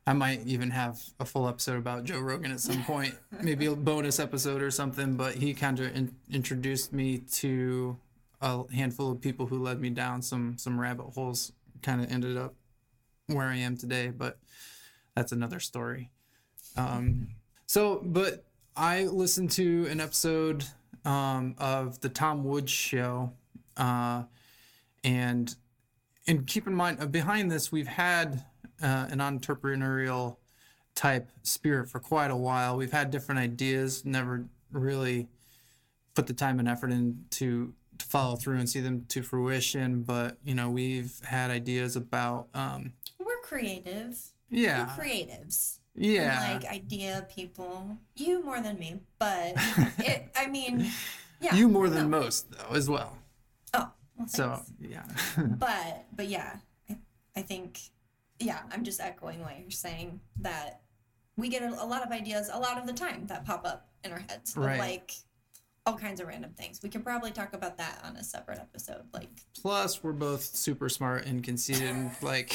I 0.05 0.13
might 0.13 0.45
even 0.45 0.71
have 0.71 1.01
a 1.19 1.25
full 1.25 1.47
episode 1.47 1.77
about 1.77 2.03
Joe 2.03 2.19
Rogan 2.19 2.51
at 2.51 2.59
some 2.59 2.83
point, 2.83 3.15
maybe 3.41 3.67
a 3.67 3.75
bonus 3.75 4.19
episode 4.19 4.61
or 4.61 4.71
something. 4.71 5.15
But 5.15 5.35
he 5.35 5.53
kind 5.53 5.79
of 5.79 5.95
in, 5.95 6.15
introduced 6.31 6.91
me 6.91 7.19
to 7.33 7.97
a 8.41 8.63
handful 8.73 9.11
of 9.11 9.21
people 9.21 9.45
who 9.47 9.59
led 9.59 9.79
me 9.79 9.89
down 9.89 10.21
some 10.21 10.57
some 10.57 10.79
rabbit 10.79 11.07
holes. 11.13 11.51
Kind 11.81 12.01
of 12.01 12.11
ended 12.11 12.37
up 12.37 12.55
where 13.27 13.47
I 13.47 13.57
am 13.57 13.77
today, 13.77 14.09
but 14.09 14.37
that's 15.15 15.31
another 15.31 15.59
story. 15.59 16.09
Um, 16.75 17.29
so, 17.65 18.01
but 18.03 18.45
I 18.75 19.03
listened 19.03 19.51
to 19.51 19.87
an 19.89 19.99
episode 19.99 20.65
um, 21.05 21.55
of 21.57 21.99
the 22.01 22.09
Tom 22.09 22.43
Woods 22.43 22.71
show, 22.71 23.33
uh, 23.77 24.23
and 25.03 25.55
and 26.27 26.47
keep 26.47 26.67
in 26.67 26.73
mind 26.73 27.01
uh, 27.01 27.05
behind 27.05 27.51
this 27.51 27.71
we've 27.71 27.87
had 27.87 28.45
uh, 28.81 29.07
an 29.09 29.19
entrepreneurial 29.19 30.37
type 30.95 31.29
spirit 31.41 31.89
for 31.89 31.99
quite 31.99 32.31
a 32.31 32.35
while. 32.35 32.77
We've 32.77 32.91
had 32.91 33.11
different 33.11 33.39
ideas, 33.39 34.05
never 34.05 34.45
really 34.71 35.27
put 36.13 36.27
the 36.27 36.33
time 36.33 36.59
and 36.59 36.67
effort 36.67 36.91
in 36.91 37.25
to, 37.31 37.73
to 37.97 38.05
follow 38.05 38.35
through 38.35 38.57
and 38.57 38.69
see 38.69 38.79
them 38.79 39.05
to 39.09 39.23
fruition. 39.23 40.03
But 40.03 40.37
you 40.43 40.55
know, 40.55 40.69
we've 40.69 41.19
had 41.25 41.49
ideas 41.51 41.95
about 41.95 42.47
um, 42.53 42.93
We're 43.19 43.41
creative. 43.41 44.19
yeah, 44.49 44.95
We're 44.97 45.03
creatives. 45.03 45.79
Yeah, 45.95 46.51
And, 46.53 46.63
like 46.63 46.71
idea 46.73 47.27
people. 47.33 47.97
You 48.15 48.43
more 48.43 48.61
than 48.61 48.77
me, 48.79 49.01
but 49.19 49.53
it. 49.99 50.29
I 50.35 50.47
mean, 50.47 50.87
yeah. 51.39 51.55
you 51.55 51.67
more 51.67 51.89
than 51.89 52.09
no. 52.09 52.19
most 52.21 52.51
though 52.51 52.75
as 52.75 52.89
well. 52.89 53.17
Oh, 53.73 53.89
well, 54.17 54.27
So 54.27 54.61
yeah, 54.79 55.05
but 55.37 56.05
but 56.15 56.27
yeah, 56.27 56.57
I, 56.89 56.97
I 57.35 57.41
think 57.41 57.79
yeah, 58.39 58.59
I'm 58.71 58.83
just 58.83 58.99
echoing 58.99 59.41
what 59.41 59.59
you're 59.59 59.71
saying 59.71 60.19
that 60.41 60.81
we 61.37 61.49
get 61.49 61.63
a, 61.63 61.69
a 61.83 61.85
lot 61.85 62.03
of 62.05 62.11
ideas 62.11 62.49
a 62.51 62.59
lot 62.59 62.77
of 62.77 62.85
the 62.87 62.93
time 62.93 63.25
that 63.27 63.45
pop 63.45 63.65
up 63.65 63.89
in 64.03 64.11
our 64.11 64.19
heads 64.29 64.55
Right. 64.57 64.79
like 64.79 65.13
all 65.85 65.97
kinds 65.97 66.21
of 66.21 66.27
random 66.27 66.51
things. 66.51 66.79
We 66.81 66.89
could 66.89 67.03
probably 67.03 67.31
talk 67.31 67.53
about 67.53 67.77
that 67.77 67.99
on 68.03 68.15
a 68.15 68.23
separate 68.23 68.59
episode. 68.59 69.03
Like 69.13 69.29
Plus, 69.61 70.01
we're 70.01 70.13
both 70.13 70.41
super 70.41 70.87
smart 70.87 71.25
and 71.25 71.43
conceited. 71.43 71.89
And 71.89 72.11
like, 72.21 72.53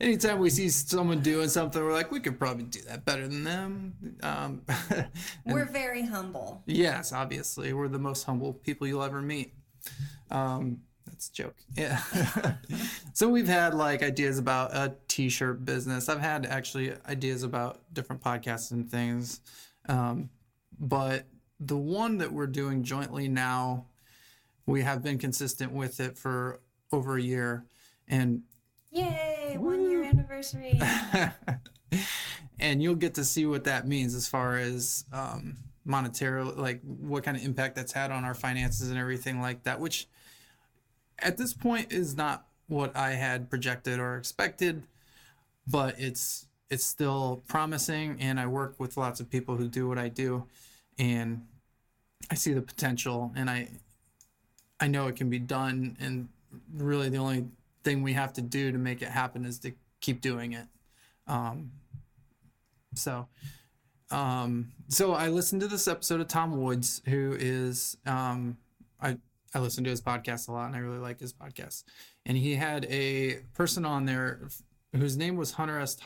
anytime 0.00 0.40
we 0.40 0.50
see 0.50 0.68
someone 0.68 1.20
doing 1.20 1.48
something, 1.48 1.82
we're 1.82 1.92
like, 1.92 2.10
we 2.10 2.20
could 2.20 2.38
probably 2.38 2.64
do 2.64 2.80
that 2.88 3.04
better 3.04 3.28
than 3.28 3.44
them. 3.44 3.94
Um, 4.22 4.62
we're 5.46 5.64
very 5.70 6.02
humble. 6.02 6.62
yes, 6.66 7.12
obviously, 7.12 7.72
we're 7.72 7.88
the 7.88 7.98
most 7.98 8.24
humble 8.24 8.52
people 8.52 8.86
you'll 8.86 9.04
ever 9.04 9.22
meet. 9.22 9.54
Um, 10.30 10.80
that's 11.06 11.28
a 11.28 11.32
joke. 11.32 11.56
Yeah. 11.76 12.00
so 13.12 13.28
we've 13.28 13.46
had 13.46 13.74
like 13.74 14.02
ideas 14.02 14.38
about 14.38 14.74
a 14.74 14.96
t-shirt 15.06 15.64
business. 15.64 16.08
I've 16.08 16.20
had 16.20 16.46
actually 16.46 16.94
ideas 17.08 17.44
about 17.44 17.80
different 17.92 18.22
podcasts 18.22 18.72
and 18.72 18.90
things. 18.90 19.40
Um, 19.88 20.30
but 20.80 21.26
the 21.60 21.76
one 21.76 22.18
that 22.18 22.32
we're 22.32 22.46
doing 22.46 22.82
jointly 22.82 23.28
now, 23.28 23.86
we 24.66 24.82
have 24.82 25.02
been 25.02 25.18
consistent 25.18 25.72
with 25.72 26.00
it 26.00 26.18
for 26.18 26.60
over 26.92 27.16
a 27.16 27.22
year. 27.22 27.64
And 28.08 28.42
Yay! 28.90 29.56
One 29.58 29.90
year 29.90 30.04
anniversary. 30.04 30.80
and 32.60 32.82
you'll 32.82 32.94
get 32.94 33.14
to 33.14 33.24
see 33.24 33.46
what 33.46 33.64
that 33.64 33.86
means 33.86 34.14
as 34.14 34.28
far 34.28 34.56
as 34.56 35.04
um, 35.12 35.56
monetary, 35.84 36.44
like 36.44 36.80
what 36.82 37.24
kind 37.24 37.36
of 37.36 37.44
impact 37.44 37.76
that's 37.76 37.92
had 37.92 38.10
on 38.10 38.24
our 38.24 38.34
finances 38.34 38.90
and 38.90 38.98
everything 38.98 39.40
like 39.40 39.64
that. 39.64 39.80
Which, 39.80 40.06
at 41.18 41.36
this 41.36 41.52
point, 41.52 41.92
is 41.92 42.16
not 42.16 42.46
what 42.68 42.96
I 42.96 43.12
had 43.12 43.50
projected 43.50 43.98
or 43.98 44.16
expected, 44.16 44.84
but 45.66 45.98
it's 45.98 46.46
it's 46.70 46.84
still 46.84 47.42
promising. 47.46 48.16
And 48.20 48.38
I 48.38 48.46
work 48.46 48.76
with 48.78 48.96
lots 48.96 49.20
of 49.20 49.28
people 49.30 49.56
who 49.56 49.68
do 49.68 49.88
what 49.88 49.98
I 49.98 50.08
do, 50.08 50.46
and 50.98 51.46
I 52.30 52.34
see 52.34 52.52
the 52.52 52.62
potential, 52.62 53.32
and 53.34 53.50
I 53.50 53.68
I 54.80 54.88
know 54.88 55.06
it 55.08 55.16
can 55.16 55.30
be 55.30 55.38
done. 55.38 55.96
And 56.00 56.28
really, 56.72 57.08
the 57.08 57.18
only 57.18 57.46
thing 57.84 58.02
we 58.02 58.14
have 58.14 58.32
to 58.34 58.42
do 58.42 58.72
to 58.72 58.78
make 58.78 59.02
it 59.02 59.08
happen 59.08 59.44
is 59.44 59.58
to 59.60 59.72
keep 60.00 60.20
doing 60.20 60.52
it. 60.52 60.66
Um, 61.26 61.70
so, 62.94 63.28
um, 64.10 64.72
so 64.88 65.12
I 65.12 65.28
listened 65.28 65.60
to 65.62 65.68
this 65.68 65.88
episode 65.88 66.20
of 66.20 66.28
Tom 66.28 66.60
Woods, 66.60 67.02
who 67.06 67.36
is, 67.38 67.96
um, 68.06 68.56
I, 69.00 69.16
I 69.54 69.58
listen 69.58 69.84
to 69.84 69.90
his 69.90 70.00
podcast 70.00 70.48
a 70.48 70.52
lot 70.52 70.66
and 70.66 70.76
I 70.76 70.80
really 70.80 70.98
like 70.98 71.20
his 71.20 71.32
podcast. 71.32 71.84
And 72.26 72.36
he 72.36 72.54
had 72.56 72.86
a 72.86 73.40
person 73.54 73.84
on 73.84 74.06
there 74.06 74.48
whose 74.92 75.16
name 75.16 75.36
was 75.36 75.52
Hunter 75.52 75.78
S. 75.80 75.96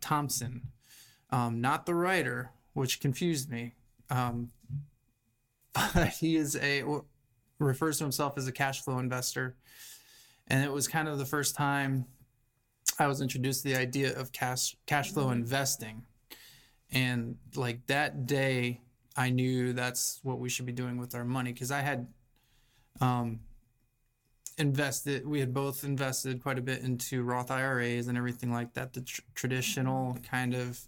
Thompson, 0.00 0.62
um, 1.30 1.60
not 1.60 1.86
the 1.86 1.94
writer, 1.94 2.50
which 2.72 3.00
confused 3.00 3.50
me. 3.50 3.74
Um, 4.12 4.50
but 5.94 6.08
he 6.08 6.36
is 6.36 6.56
a, 6.56 6.84
refers 7.58 7.98
to 7.98 8.04
himself 8.04 8.36
as 8.36 8.46
a 8.46 8.52
cash 8.52 8.82
flow 8.82 8.98
investor. 8.98 9.56
And 10.48 10.62
it 10.64 10.70
was 10.70 10.86
kind 10.86 11.08
of 11.08 11.18
the 11.18 11.24
first 11.24 11.54
time 11.54 12.04
I 12.98 13.06
was 13.06 13.20
introduced 13.20 13.62
to 13.62 13.68
the 13.68 13.76
idea 13.76 14.16
of 14.18 14.32
cash 14.32 14.76
cash 14.86 15.12
flow 15.12 15.30
investing. 15.30 16.02
And 16.90 17.36
like 17.56 17.86
that 17.86 18.26
day, 18.26 18.82
I 19.16 19.30
knew 19.30 19.72
that's 19.72 20.20
what 20.22 20.38
we 20.38 20.50
should 20.50 20.66
be 20.66 20.72
doing 20.72 20.98
with 20.98 21.14
our 21.14 21.24
money 21.24 21.52
because 21.52 21.70
I 21.70 21.80
had 21.80 22.06
um, 23.00 23.40
invested, 24.58 25.26
we 25.26 25.40
had 25.40 25.54
both 25.54 25.84
invested 25.84 26.42
quite 26.42 26.58
a 26.58 26.62
bit 26.62 26.82
into 26.82 27.22
Roth 27.22 27.50
IRAs 27.50 28.08
and 28.08 28.18
everything 28.18 28.52
like 28.52 28.74
that, 28.74 28.92
the 28.92 29.00
tr- 29.00 29.22
traditional 29.34 30.18
kind 30.22 30.54
of 30.54 30.80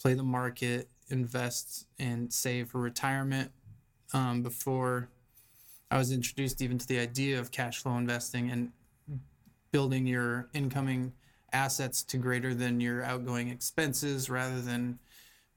play 0.00 0.14
the 0.14 0.22
market, 0.22 0.88
invest, 1.08 1.86
and 1.98 2.32
save 2.32 2.68
for 2.68 2.80
retirement 2.80 3.50
um, 4.12 4.42
before 4.42 5.08
I 5.90 5.98
was 5.98 6.12
introduced 6.12 6.62
even 6.62 6.78
to 6.78 6.86
the 6.86 6.98
idea 6.98 7.38
of 7.38 7.50
cash 7.50 7.82
flow 7.82 7.96
investing 7.96 8.50
and 8.50 8.72
building 9.70 10.06
your 10.06 10.48
incoming 10.54 11.12
assets 11.52 12.02
to 12.02 12.16
greater 12.16 12.54
than 12.54 12.80
your 12.80 13.02
outgoing 13.04 13.48
expenses 13.48 14.28
rather 14.28 14.60
than 14.60 14.98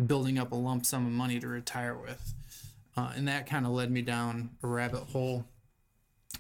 building 0.06 0.38
up 0.38 0.52
a 0.52 0.56
lump 0.56 0.86
sum 0.86 1.06
of 1.06 1.12
money 1.12 1.40
to 1.40 1.48
retire 1.48 1.96
with. 1.96 2.34
Uh, 2.96 3.12
and 3.16 3.28
that 3.28 3.48
kind 3.48 3.66
of 3.66 3.72
led 3.72 3.92
me 3.92 4.02
down 4.02 4.52
a 4.64 4.68
rabbit 4.68 5.04
hole 5.04 5.46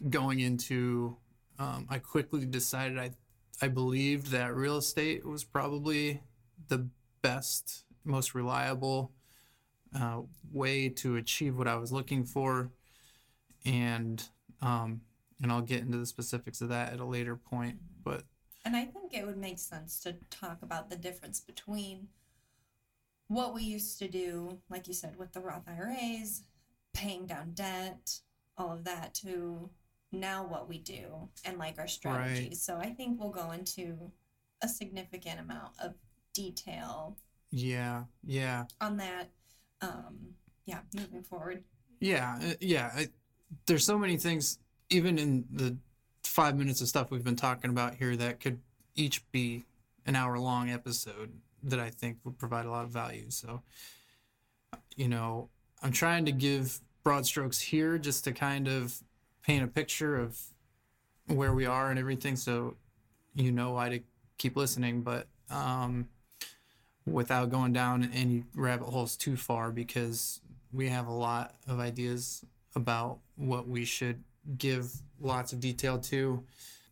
going 0.09 0.39
into 0.39 1.15
um, 1.59 1.87
I 1.89 1.97
quickly 1.99 2.45
decided 2.45 2.99
I 2.99 3.11
I 3.59 3.67
believed 3.69 4.27
that 4.27 4.55
real 4.55 4.77
estate 4.77 5.25
was 5.25 5.43
probably 5.43 6.21
the 6.67 6.87
best, 7.23 7.85
most 8.07 8.33
reliable 8.33 9.11
uh, 9.95 10.21
way 10.51 10.89
to 10.89 11.15
achieve 11.15 11.57
what 11.57 11.67
I 11.67 11.75
was 11.75 11.91
looking 11.91 12.23
for, 12.23 12.71
and 13.65 14.23
um, 14.61 15.01
and 15.41 15.51
I'll 15.51 15.61
get 15.61 15.81
into 15.81 15.97
the 15.97 16.05
specifics 16.05 16.61
of 16.61 16.69
that 16.69 16.93
at 16.93 16.99
a 16.99 17.05
later 17.05 17.35
point. 17.35 17.77
But 18.03 18.23
And 18.65 18.75
I 18.75 18.85
think 18.85 19.13
it 19.13 19.25
would 19.25 19.37
make 19.37 19.59
sense 19.59 19.99
to 20.01 20.15
talk 20.29 20.59
about 20.61 20.89
the 20.89 20.95
difference 20.95 21.39
between 21.39 22.07
what 23.27 23.53
we 23.53 23.63
used 23.63 23.99
to 23.99 24.07
do, 24.07 24.59
like 24.69 24.87
you 24.87 24.93
said, 24.93 25.17
with 25.17 25.33
the 25.33 25.41
Roth 25.41 25.67
IRAs, 25.67 26.43
paying 26.93 27.25
down 27.25 27.51
debt, 27.53 28.19
all 28.57 28.71
of 28.71 28.83
that, 28.85 29.13
to 29.15 29.69
now 30.11 30.45
what 30.45 30.69
we 30.69 30.77
do 30.77 31.29
and 31.43 31.57
like 31.57 31.77
our 31.77 31.87
strategies. 31.87 32.61
So 32.61 32.77
I 32.77 32.91
think 32.91 33.19
we'll 33.19 33.29
go 33.29 33.51
into 33.51 34.11
a 34.61 34.67
significant 34.67 35.39
amount 35.39 35.73
of 35.83 35.95
detail 36.33 37.17
yeah, 37.51 38.03
yeah, 38.23 38.65
on 38.81 38.97
that. 38.97 39.29
Um, 39.81 40.35
yeah, 40.65 40.79
moving 40.95 41.23
forward. 41.23 41.63
Yeah, 41.99 42.39
uh, 42.43 42.53
yeah. 42.59 42.91
I, 42.95 43.07
there's 43.65 43.85
so 43.85 43.97
many 43.97 44.17
things, 44.17 44.59
even 44.89 45.17
in 45.17 45.45
the 45.51 45.77
five 46.23 46.57
minutes 46.57 46.81
of 46.81 46.87
stuff 46.87 47.09
we've 47.09 47.23
been 47.23 47.35
talking 47.35 47.69
about 47.69 47.95
here, 47.95 48.15
that 48.15 48.39
could 48.39 48.59
each 48.95 49.29
be 49.31 49.65
an 50.05 50.15
hour 50.15 50.37
long 50.37 50.69
episode 50.69 51.31
that 51.63 51.79
I 51.79 51.89
think 51.89 52.17
would 52.23 52.37
provide 52.37 52.65
a 52.65 52.71
lot 52.71 52.83
of 52.83 52.91
value. 52.91 53.29
So, 53.29 53.61
you 54.95 55.07
know, 55.07 55.49
I'm 55.81 55.91
trying 55.91 56.25
to 56.25 56.31
give 56.31 56.79
broad 57.03 57.25
strokes 57.25 57.59
here 57.59 57.97
just 57.97 58.23
to 58.25 58.31
kind 58.31 58.67
of 58.67 59.01
paint 59.43 59.63
a 59.63 59.67
picture 59.67 60.17
of 60.17 60.39
where 61.27 61.53
we 61.53 61.65
are 61.65 61.89
and 61.89 61.99
everything, 61.99 62.35
so 62.35 62.75
you 63.33 63.51
know 63.51 63.71
why 63.71 63.89
to 63.89 63.99
keep 64.37 64.55
listening. 64.55 65.01
But 65.01 65.27
um, 65.49 66.09
without 67.07 67.49
going 67.49 67.73
down 67.73 68.11
any 68.13 68.43
rabbit 68.53 68.85
holes 68.85 69.15
too 69.15 69.35
far, 69.35 69.71
because 69.71 70.41
we 70.71 70.89
have 70.89 71.07
a 71.07 71.13
lot 71.13 71.55
of 71.67 71.79
ideas 71.79 72.45
about 72.75 73.19
what 73.35 73.67
we 73.67 73.85
should 73.85 74.23
give 74.57 74.91
lots 75.19 75.53
of 75.53 75.59
detail 75.59 75.97
to 75.97 76.43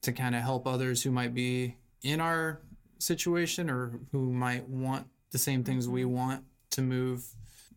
to 0.01 0.11
kind 0.11 0.35
of 0.35 0.41
help 0.41 0.67
others 0.67 1.01
who 1.01 1.11
might 1.11 1.33
be 1.33 1.75
in 2.03 2.19
our 2.21 2.61
situation 2.99 3.69
or 3.69 3.99
who 4.11 4.31
might 4.31 4.67
want 4.67 5.07
the 5.31 5.37
same 5.37 5.63
things 5.63 5.87
we 5.87 6.05
want 6.05 6.43
to 6.69 6.81
move 6.81 7.25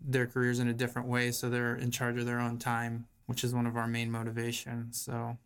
their 0.00 0.26
careers 0.26 0.59
in 0.59 0.68
a 0.68 0.73
different 0.73 1.09
way 1.09 1.30
so 1.30 1.49
they're 1.49 1.76
in 1.76 1.90
charge 1.90 2.18
of 2.18 2.26
their 2.26 2.38
own 2.38 2.59
time 2.59 3.07
which 3.26 3.45
is 3.45 3.54
one 3.54 3.66
of 3.66 3.76
our 3.76 3.87
main 3.87 4.11
motivations. 4.11 5.00
So 5.00 5.37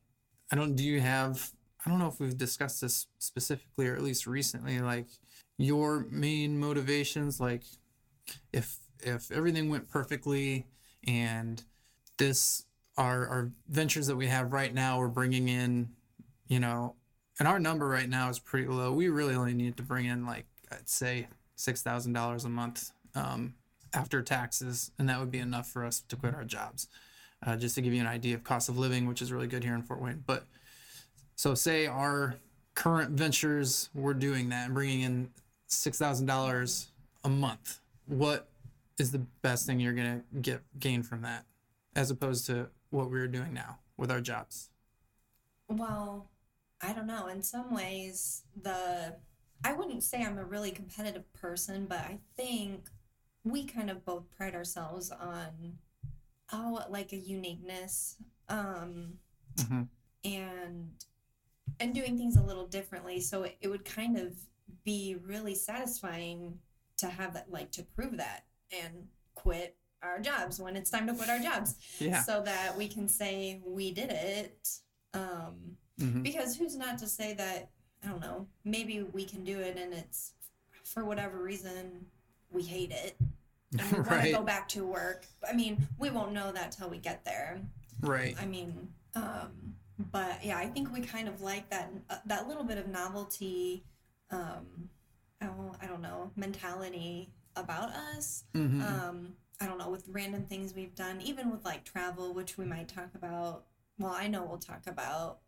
i 0.51 0.57
don't 0.57 0.77
do 0.77 0.85
you 0.85 1.01
have 1.01 1.51
i 1.85 1.91
don't 1.91 1.99
know 1.99 2.09
if 2.09 2.21
we've 2.21 2.37
discussed 2.37 2.81
this 2.81 3.07
specifically 3.19 3.89
or 3.89 3.95
at 3.95 4.03
least 4.03 4.27
recently 4.27 4.81
like 4.81 5.07
your 5.59 6.07
main 6.11 6.59
motivations? 6.59 7.41
Like 7.41 7.63
if 8.53 8.79
if 9.01 9.31
everything 9.31 9.69
went 9.69 9.89
perfectly 9.89 10.67
and 11.07 11.63
this 12.19 12.65
our 12.97 13.27
our 13.27 13.51
ventures 13.69 14.07
that 14.07 14.17
we 14.17 14.27
have 14.27 14.53
right 14.53 14.75
now 14.75 14.99
we're 14.99 15.09
bringing 15.09 15.49
in 15.49 15.89
you 16.47 16.61
know 16.61 16.95
and 17.39 17.49
our 17.49 17.59
number 17.59 17.89
right 17.89 18.09
now 18.09 18.29
is 18.29 18.39
pretty 18.39 18.69
low. 18.69 18.93
We 18.93 19.09
really 19.09 19.35
only 19.35 19.55
need 19.55 19.77
to 19.79 19.83
bring 19.83 20.07
in 20.07 20.27
like 20.27 20.47
i'd 20.71 20.89
say 20.89 21.29
$6000 21.59 22.45
a 22.45 22.49
month 22.49 22.91
um, 23.15 23.55
after 23.95 24.23
taxes 24.23 24.91
and 24.99 25.09
that 25.09 25.19
would 25.21 25.31
be 25.31 25.39
enough 25.39 25.69
for 25.69 25.85
us 25.85 26.01
to 26.09 26.17
quit 26.17 26.35
our 26.35 26.45
jobs. 26.45 26.89
Uh, 27.45 27.57
just 27.57 27.75
to 27.75 27.83
give 27.83 27.93
you 27.93 28.01
an 28.01 28.07
idea 28.07 28.37
of 28.37 28.45
cost 28.45 28.69
of 28.69 28.79
living 28.79 29.07
which 29.07 29.21
is 29.21 29.33
really 29.33 29.49
good 29.49 29.65
here 29.65 29.75
in 29.75 29.83
fort 29.83 30.01
wayne. 30.01 30.23
But 30.27 30.45
so 31.35 31.55
say 31.55 31.87
our 31.87 32.37
current 32.75 33.11
ventures 33.11 33.91
we're 33.95 34.15
doing 34.15 34.49
that 34.49 34.67
and 34.67 34.75
bringing 34.75 35.01
in 35.03 35.31
$6000 35.69 36.87
a 37.25 37.29
month 37.29 37.81
what 38.07 38.49
is 38.99 39.13
the 39.13 39.19
best 39.43 39.67
thing 39.67 39.79
you're 39.81 39.93
going 39.93 40.23
to 40.33 40.39
get 40.41 40.63
gain 40.79 41.03
from 41.03 41.23
that 41.23 41.45
as 41.95 42.11
opposed 42.11 42.47
to 42.47 42.69
what 42.91 43.11
we're 43.11 43.29
doing 43.29 43.53
now 43.53 43.79
with 43.97 44.11
our 44.11 44.21
jobs 44.21 44.71
Well, 45.69 46.29
I 46.81 46.93
don't 46.93 47.07
know. 47.07 47.29
In 47.29 47.43
some 47.43 47.73
ways, 47.75 48.43
the 48.61 49.15
I 49.65 49.73
wouldn't 49.73 50.03
say 50.03 50.23
I'm 50.25 50.37
a 50.39 50.45
really 50.45 50.73
competitive 50.73 51.33
person, 51.33 51.87
but 51.87 51.99
I 52.01 52.19
think 52.37 52.89
we 53.45 53.65
kind 53.65 53.89
of 53.89 54.05
both 54.05 54.25
pride 54.37 54.55
ourselves 54.57 55.11
on 55.13 55.79
oh, 56.53 56.85
like 56.91 57.13
a 57.13 57.17
uniqueness, 57.17 58.17
um, 58.49 59.19
Mhm. 59.57 59.89
and 60.25 60.91
and 61.81 61.95
doing 61.95 62.17
things 62.17 62.37
a 62.37 62.43
little 62.43 62.67
differently. 62.67 63.21
So 63.21 63.45
it, 63.45 63.57
it 63.61 63.69
would 63.69 63.85
kind 63.85 64.17
of 64.19 64.35
be 64.85 65.17
really 65.25 65.55
satisfying 65.55 66.59
to 66.99 67.07
have 67.07 67.35
that, 67.35 67.51
like, 67.51 67.71
to 67.73 67.83
prove 67.83 68.17
that 68.19 68.45
and 68.71 69.07
quit 69.35 69.77
our 70.03 70.19
jobs 70.21 70.59
when 70.61 70.77
it's 70.77 70.91
time 70.91 71.07
to 71.07 71.15
quit 71.15 71.29
our 71.29 71.39
jobs 71.39 71.77
yeah 72.01 72.21
so 72.23 72.43
that 72.43 72.77
we 72.77 72.89
can 72.89 73.07
say 73.07 73.61
we 73.65 73.93
did 73.93 74.11
it. 74.11 74.69
Um, 75.15 75.77
Mhm. 76.01 76.23
Because 76.23 76.57
who's 76.57 76.75
not 76.77 76.99
to 76.99 77.07
say 77.07 77.35
that, 77.35 77.71
I 78.03 78.09
don't 78.09 78.21
know, 78.21 78.47
maybe 78.65 79.03
we 79.03 79.25
can 79.25 79.45
do 79.45 79.61
it 79.61 79.77
and 79.79 79.93
it's 79.93 80.33
for 80.85 81.05
whatever 81.05 81.41
reason 81.43 82.07
we 82.51 82.63
hate 82.63 82.91
it 82.91 83.17
and 83.79 83.91
we 83.93 83.97
want 83.99 84.07
to 84.09 84.15
right 84.15 84.33
go 84.35 84.43
back 84.43 84.69
to 84.71 84.85
work. 84.87 85.27
I 85.49 85.53
mean, 85.53 85.87
we 85.99 86.11
won't 86.11 86.33
know 86.33 86.51
that 86.51 86.73
till 86.73 86.89
we 86.89 86.99
get 86.99 87.25
there. 87.25 87.61
right 88.01 88.35
I 88.41 88.47
mean, 88.47 88.89
um, 89.15 89.51
but 90.11 90.45
yeah, 90.45 90.59
I 90.59 90.67
think 90.67 90.93
we 90.93 91.01
kind 91.01 91.29
of 91.29 91.41
like 91.41 91.69
that 91.71 91.91
uh, 92.11 92.17
that 92.27 92.49
little 92.49 92.65
bit 92.65 92.79
of 92.79 92.89
novelty. 92.89 93.85
Um, 94.31 94.89
oh, 95.43 95.75
I 95.81 95.87
don't 95.87 96.03
know, 96.03 96.31
mentality 96.37 97.31
about 97.55 97.91
us 97.91 98.45
Mhm. 98.55 98.81
um 98.81 99.37
i 99.61 99.67
don't 99.67 99.77
know 99.77 99.91
with 99.91 100.09
random 100.09 100.43
things 100.47 100.73
we've 100.75 100.95
done 100.95 101.21
even 101.21 101.51
with 101.51 101.63
like 101.67 101.85
travel 101.85 102.33
which 102.33 102.57
we 102.57 102.65
might 102.65 102.89
talk 102.89 103.11
about 103.15 103.67
well 103.99 104.13
i 104.13 104.27
know 104.27 104.43
we'll 104.43 104.57
talk 104.57 104.87
about 104.87 105.41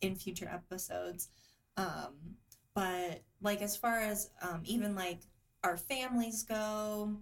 in 0.00 0.16
future 0.16 0.50
episodes 0.52 1.28
um 1.76 2.34
but 2.74 3.22
like 3.40 3.62
as 3.62 3.76
far 3.76 4.00
as 4.00 4.30
um 4.42 4.62
even 4.64 4.96
like 4.96 5.20
our 5.62 5.76
families 5.76 6.42
go 6.42 7.16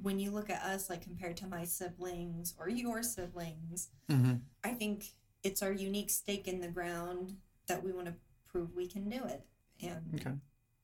when 0.00 0.20
you 0.20 0.30
look 0.30 0.48
at 0.48 0.62
us 0.62 0.88
like 0.88 1.02
compared 1.02 1.36
to 1.36 1.48
my 1.48 1.64
siblings 1.64 2.54
or 2.56 2.68
your 2.68 3.02
siblings 3.02 3.90
Mhm. 4.08 4.42
i 4.62 4.70
think 4.72 5.06
it's 5.42 5.62
our 5.62 5.72
unique 5.72 6.10
stake 6.10 6.46
in 6.48 6.60
the 6.60 6.68
ground 6.68 7.36
that 7.66 7.82
we 7.82 7.92
want 7.92 8.06
to 8.06 8.14
prove 8.50 8.74
we 8.76 8.86
can 8.86 9.08
do 9.08 9.22
it 9.24 9.42
and 9.82 10.12
okay 10.14 10.32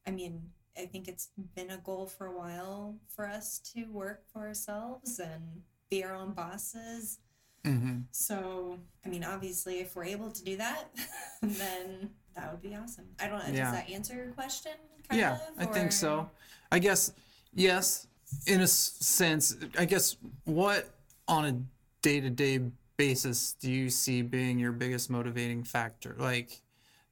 I 0.08 0.10
mean, 0.10 0.40
I 0.76 0.86
think 0.86 1.06
it's 1.06 1.28
been 1.54 1.70
a 1.70 1.76
goal 1.76 2.06
for 2.06 2.28
a 2.28 2.32
while 2.36 2.96
for 3.14 3.26
us 3.26 3.58
to 3.74 3.84
work 3.92 4.22
for 4.32 4.46
ourselves 4.46 5.18
and 5.18 5.42
be 5.90 6.02
our 6.02 6.14
own 6.14 6.32
bosses. 6.32 7.18
hmm 7.62 7.98
So, 8.10 8.78
I 9.04 9.10
mean, 9.10 9.22
obviously, 9.22 9.80
if 9.80 9.94
we're 9.94 10.04
able 10.04 10.30
to 10.30 10.42
do 10.42 10.56
that, 10.56 10.84
then 11.42 12.10
that 12.34 12.50
would 12.50 12.62
be 12.62 12.74
awesome. 12.74 13.04
I 13.20 13.28
don't 13.28 13.38
know. 13.40 13.52
Yeah. 13.52 13.64
Does 13.64 13.72
that 13.72 13.90
answer 13.90 14.14
your 14.14 14.32
question? 14.32 14.72
Kind 15.08 15.20
yeah 15.20 15.34
of, 15.34 15.40
i 15.58 15.64
think 15.64 15.90
so 15.90 16.28
i 16.70 16.78
guess 16.78 17.12
yes 17.54 18.06
in 18.46 18.60
a 18.60 18.66
sense 18.66 19.56
i 19.78 19.86
guess 19.86 20.16
what 20.44 20.90
on 21.26 21.46
a 21.46 21.58
day-to-day 22.02 22.60
basis 22.98 23.54
do 23.54 23.70
you 23.70 23.88
see 23.88 24.20
being 24.20 24.58
your 24.58 24.72
biggest 24.72 25.08
motivating 25.08 25.62
factor 25.62 26.14
like 26.18 26.60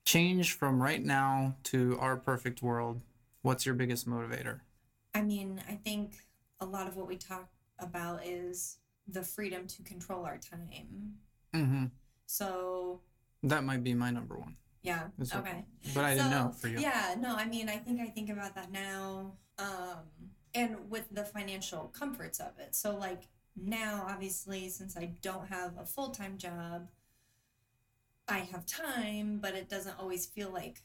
change 0.04 0.52
from 0.52 0.82
right 0.82 1.04
now 1.04 1.56
to 1.62 1.96
our 2.00 2.16
perfect 2.16 2.60
world 2.60 3.00
what's 3.42 3.64
your 3.64 3.74
biggest 3.74 4.08
motivator 4.08 4.60
I 5.16 5.22
mean, 5.22 5.62
I 5.66 5.76
think 5.76 6.12
a 6.60 6.66
lot 6.66 6.86
of 6.86 6.94
what 6.94 7.08
we 7.08 7.16
talk 7.16 7.48
about 7.78 8.26
is 8.26 8.76
the 9.08 9.22
freedom 9.22 9.66
to 9.66 9.82
control 9.82 10.26
our 10.26 10.36
time. 10.36 11.14
mm-hmm. 11.54 11.84
So, 12.26 13.00
that 13.42 13.64
might 13.64 13.82
be 13.82 13.94
my 13.94 14.10
number 14.10 14.36
one 14.36 14.56
yeah. 14.82 15.04
Okay. 15.34 15.64
but 15.94 16.04
i 16.04 16.14
didn't 16.14 16.30
know 16.30 16.52
for 16.52 16.68
you 16.68 16.78
Yeah, 16.78 17.14
no, 17.18 17.34
I 17.34 17.46
mean, 17.46 17.68
I 17.70 17.78
think 17.78 18.00
I 18.00 18.06
think 18.06 18.28
about 18.28 18.54
that 18.56 18.70
now, 18.70 19.32
um, 19.58 20.04
and 20.54 20.90
with 20.90 21.06
the 21.10 21.24
financial 21.24 21.90
comforts 21.96 22.38
of 22.38 22.52
it. 22.58 22.74
So, 22.74 22.96
like 22.96 23.22
now, 23.56 24.06
obviously, 24.08 24.68
since 24.68 24.96
I 24.96 25.10
don't 25.22 25.48
have 25.48 25.72
a 25.78 25.84
full 25.86 26.10
time 26.10 26.38
job, 26.38 26.88
I 28.28 28.38
have 28.38 28.66
time, 28.66 29.38
but 29.40 29.54
it 29.54 29.68
doesn't 29.68 29.98
always 29.98 30.26
feel 30.26 30.50
like 30.50 30.82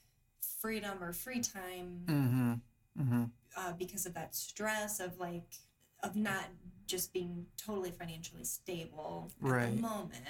freedom 0.60 1.03
or 1.03 1.13
free 1.13 1.39
time 1.39 2.01
mm-hmm 2.05 2.53
mm-hmm 2.99 3.23
uh, 3.57 3.73
because 3.77 4.05
of 4.05 4.13
that 4.13 4.36
stress 4.36 4.99
of 4.99 5.19
like 5.19 5.55
of 6.03 6.15
not 6.15 6.45
just 6.88 7.13
being 7.13 7.45
totally 7.57 7.91
financially 7.91 8.43
stable 8.43 9.31
at 9.43 9.49
Right. 9.49 9.75
the 9.75 9.81
moment. 9.81 10.23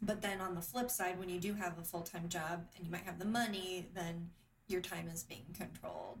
But 0.00 0.22
then 0.22 0.40
on 0.40 0.54
the 0.54 0.62
flip 0.62 0.90
side, 0.90 1.18
when 1.18 1.28
you 1.28 1.38
do 1.40 1.54
have 1.54 1.78
a 1.78 1.82
full 1.82 2.02
time 2.02 2.28
job 2.28 2.66
and 2.76 2.84
you 2.86 2.90
might 2.92 3.02
have 3.04 3.18
the 3.18 3.24
money, 3.24 3.88
then 3.94 4.30
your 4.68 4.80
time 4.80 5.08
is 5.08 5.22
being 5.24 5.44
controlled. 5.56 6.18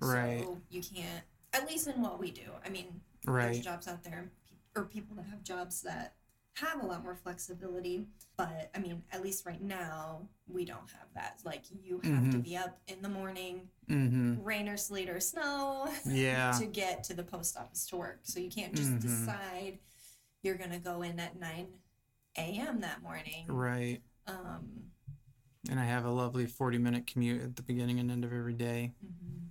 Right. 0.00 0.40
So 0.42 0.58
you 0.70 0.82
can't, 0.82 1.22
at 1.52 1.68
least 1.68 1.86
in 1.86 2.00
what 2.02 2.18
we 2.18 2.30
do. 2.30 2.42
I 2.64 2.68
mean, 2.70 3.00
right 3.26 3.52
there's 3.52 3.60
jobs 3.60 3.86
out 3.88 4.02
there 4.02 4.30
or 4.76 4.84
people 4.84 5.16
that 5.16 5.26
have 5.26 5.42
jobs 5.42 5.82
that 5.82 6.14
have 6.54 6.82
a 6.82 6.86
lot 6.86 7.02
more 7.02 7.14
flexibility. 7.16 8.06
But 8.36 8.70
I 8.74 8.78
mean, 8.78 9.02
at 9.12 9.22
least 9.22 9.46
right 9.46 9.60
now, 9.62 10.28
we 10.48 10.64
don't 10.64 10.78
have 10.92 11.08
that. 11.14 11.40
Like, 11.44 11.62
you 11.82 12.00
have 12.04 12.30
to 12.30 12.38
Mhm. 12.38 12.42
be 12.44 12.56
up 12.56 12.80
in 12.88 13.02
the 13.02 13.08
morning, 13.08 13.68
mm-hmm 13.88 14.40
rain 14.42 14.68
or 14.68 14.76
sleet 14.76 15.08
or 15.10 15.18
snow 15.20 15.86
yeah 16.06 16.52
to 16.58 16.64
get 16.64 17.02
to 17.04 17.12
the 17.14 17.22
post 17.22 17.56
office 17.58 17.86
to 17.88 17.96
work. 17.96 18.20
So 18.22 18.38
you 18.40 18.48
can't 18.48 18.74
just 18.74 18.92
Mhm. 18.92 19.00
decide 19.00 19.78
you're 20.42 20.54
gonna 20.56 20.78
go 20.78 21.02
in 21.02 21.18
at 21.20 21.38
nine 21.38 21.66
a.m. 22.38 22.80
that 22.80 23.02
morning. 23.02 23.46
right 23.48 24.00
Um, 24.26 24.92
and 25.68 25.78
i 25.80 25.84
have 25.84 26.04
a 26.04 26.10
lovely 26.10 26.46
40 26.46 26.78
minute 26.78 27.06
commute 27.06 27.42
at 27.42 27.56
the 27.56 27.62
beginning 27.62 27.98
and 27.98 28.10
end 28.10 28.24
of 28.24 28.32
every 28.32 28.54
day 28.54 28.94
mhm. 29.04 29.48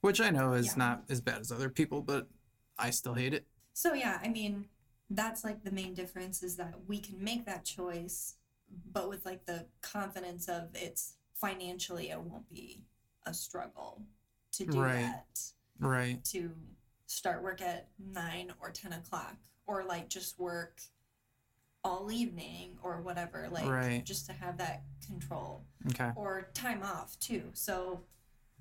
which 0.00 0.20
i 0.20 0.30
know 0.30 0.54
is 0.54 0.68
Yeah. 0.68 0.74
not 0.76 1.04
as 1.10 1.20
bad 1.20 1.40
as 1.40 1.52
other 1.52 1.68
people 1.68 2.00
but 2.02 2.28
i 2.78 2.90
still 2.90 3.14
hate 3.14 3.34
it 3.34 3.46
So 3.74 3.92
yeah, 3.92 4.18
I 4.22 4.28
mean, 4.28 4.66
that's 5.10 5.44
like 5.44 5.62
the 5.64 5.70
main 5.72 5.92
difference 5.94 6.42
is 6.42 6.56
that 6.56 6.74
we 6.86 6.98
can 6.98 7.22
make 7.22 7.44
that 7.44 7.64
choice, 7.64 8.36
but 8.92 9.08
with 9.08 9.26
like 9.26 9.44
the 9.44 9.66
confidence 9.82 10.48
of 10.48 10.68
it's 10.74 11.14
financially 11.34 12.10
it 12.10 12.18
won't 12.20 12.48
be 12.48 12.84
a 13.26 13.34
struggle 13.34 14.00
to 14.52 14.64
do 14.64 14.78
Right. 14.78 15.02
that. 15.02 15.40
right 15.80 16.24
To 16.26 16.50
start 17.06 17.42
work 17.42 17.60
at 17.60 17.88
nine 17.98 18.52
or 18.62 18.70
ten 18.70 18.92
o'clock, 18.92 19.36
or 19.66 19.84
like 19.84 20.08
just 20.08 20.38
work 20.38 20.80
all 21.82 22.10
evening 22.10 22.78
or 22.82 23.02
whatever, 23.02 23.48
like 23.50 23.66
Right. 23.66 24.04
just 24.04 24.24
to 24.26 24.32
have 24.32 24.56
that 24.58 24.84
control 25.06 25.64
okay 25.90 26.12
or 26.16 26.48
time 26.54 26.82
off 26.82 27.18
too. 27.18 27.50
So, 27.52 28.00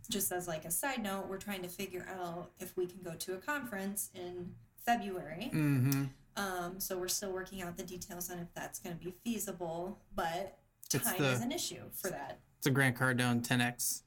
just 0.09 0.31
as 0.33 0.47
like 0.47 0.65
a 0.65 0.71
side 0.71 1.01
note, 1.01 1.27
we're 1.29 1.37
trying 1.37 1.61
to 1.61 1.69
figure 1.69 2.05
out 2.09 2.51
if 2.59 2.75
we 2.75 2.85
can 2.87 3.01
go 3.01 3.13
to 3.13 3.35
a 3.35 3.37
conference 3.37 4.09
in 4.15 4.53
February. 4.85 5.49
mm-hmm 5.53 6.03
Um, 6.35 6.79
so 6.79 6.97
we're 6.97 7.07
still 7.09 7.31
working 7.31 7.61
out 7.61 7.77
the 7.77 7.83
details 7.83 8.31
on 8.31 8.39
if 8.39 8.47
that's 8.55 8.79
going 8.79 8.97
to 8.97 9.03
be 9.03 9.13
feasible. 9.23 9.99
But 10.15 10.57
It's 10.93 11.03
time 11.05 11.21
the- 11.21 11.31
is 11.31 11.41
an 11.41 11.51
issue 11.51 11.83
for 11.93 12.09
that. 12.09 12.39
It's 12.57 12.67
a 12.67 12.71
Grant 12.71 12.95
Cardone 12.97 13.45
10x 13.45 14.01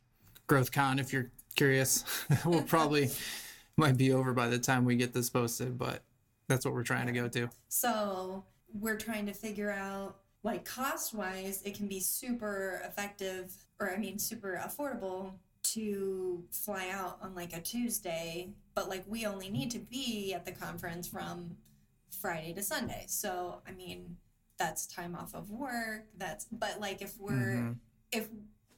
Growth 0.46 0.72
Con. 0.72 0.98
If 0.98 1.12
you're 1.12 1.30
curious, 1.54 2.04
we'll 2.44 2.62
probably 2.62 3.10
might 3.76 3.96
be 3.96 4.12
over 4.12 4.32
by 4.32 4.48
the 4.48 4.58
time 4.58 4.84
we 4.84 4.96
get 4.96 5.12
this 5.12 5.28
posted, 5.30 5.76
but 5.78 6.02
that's 6.48 6.64
what 6.64 6.72
we're 6.74 6.82
trying 6.82 7.06
to 7.06 7.12
go 7.12 7.28
to. 7.28 7.48
So 7.68 8.44
we're 8.72 8.96
trying 8.96 9.26
to 9.26 9.32
figure 9.34 9.70
out, 9.70 10.16
like, 10.42 10.64
cost 10.64 11.12
wise, 11.14 11.62
it 11.64 11.74
can 11.74 11.86
be 11.86 12.00
super 12.00 12.80
effective, 12.84 13.52
or 13.78 13.92
I 13.92 13.98
mean, 13.98 14.18
super 14.18 14.60
affordable 14.64 15.32
to 15.74 16.44
fly 16.50 16.88
out 16.90 17.18
on 17.20 17.34
like 17.34 17.54
a 17.56 17.60
Tuesday, 17.60 18.50
but 18.76 18.88
like, 18.90 19.02
we 19.08 19.26
only 19.26 19.48
need 19.48 19.70
to 19.72 19.78
be 19.78 20.32
at 20.34 20.44
the 20.44 20.52
conference 20.52 21.08
from 21.08 21.56
Friday 22.20 22.52
to 22.52 22.62
Sunday. 22.62 23.06
So, 23.08 23.62
I 23.66 23.72
mean, 23.72 24.16
that's 24.58 24.86
time 24.86 25.16
off 25.16 25.34
of 25.34 25.50
work. 25.50 26.04
That's, 26.18 26.44
but 26.52 26.78
like, 26.78 27.00
if 27.02 27.18
we're, 27.18 27.56
Mhm. 27.56 27.76
if, 28.12 28.28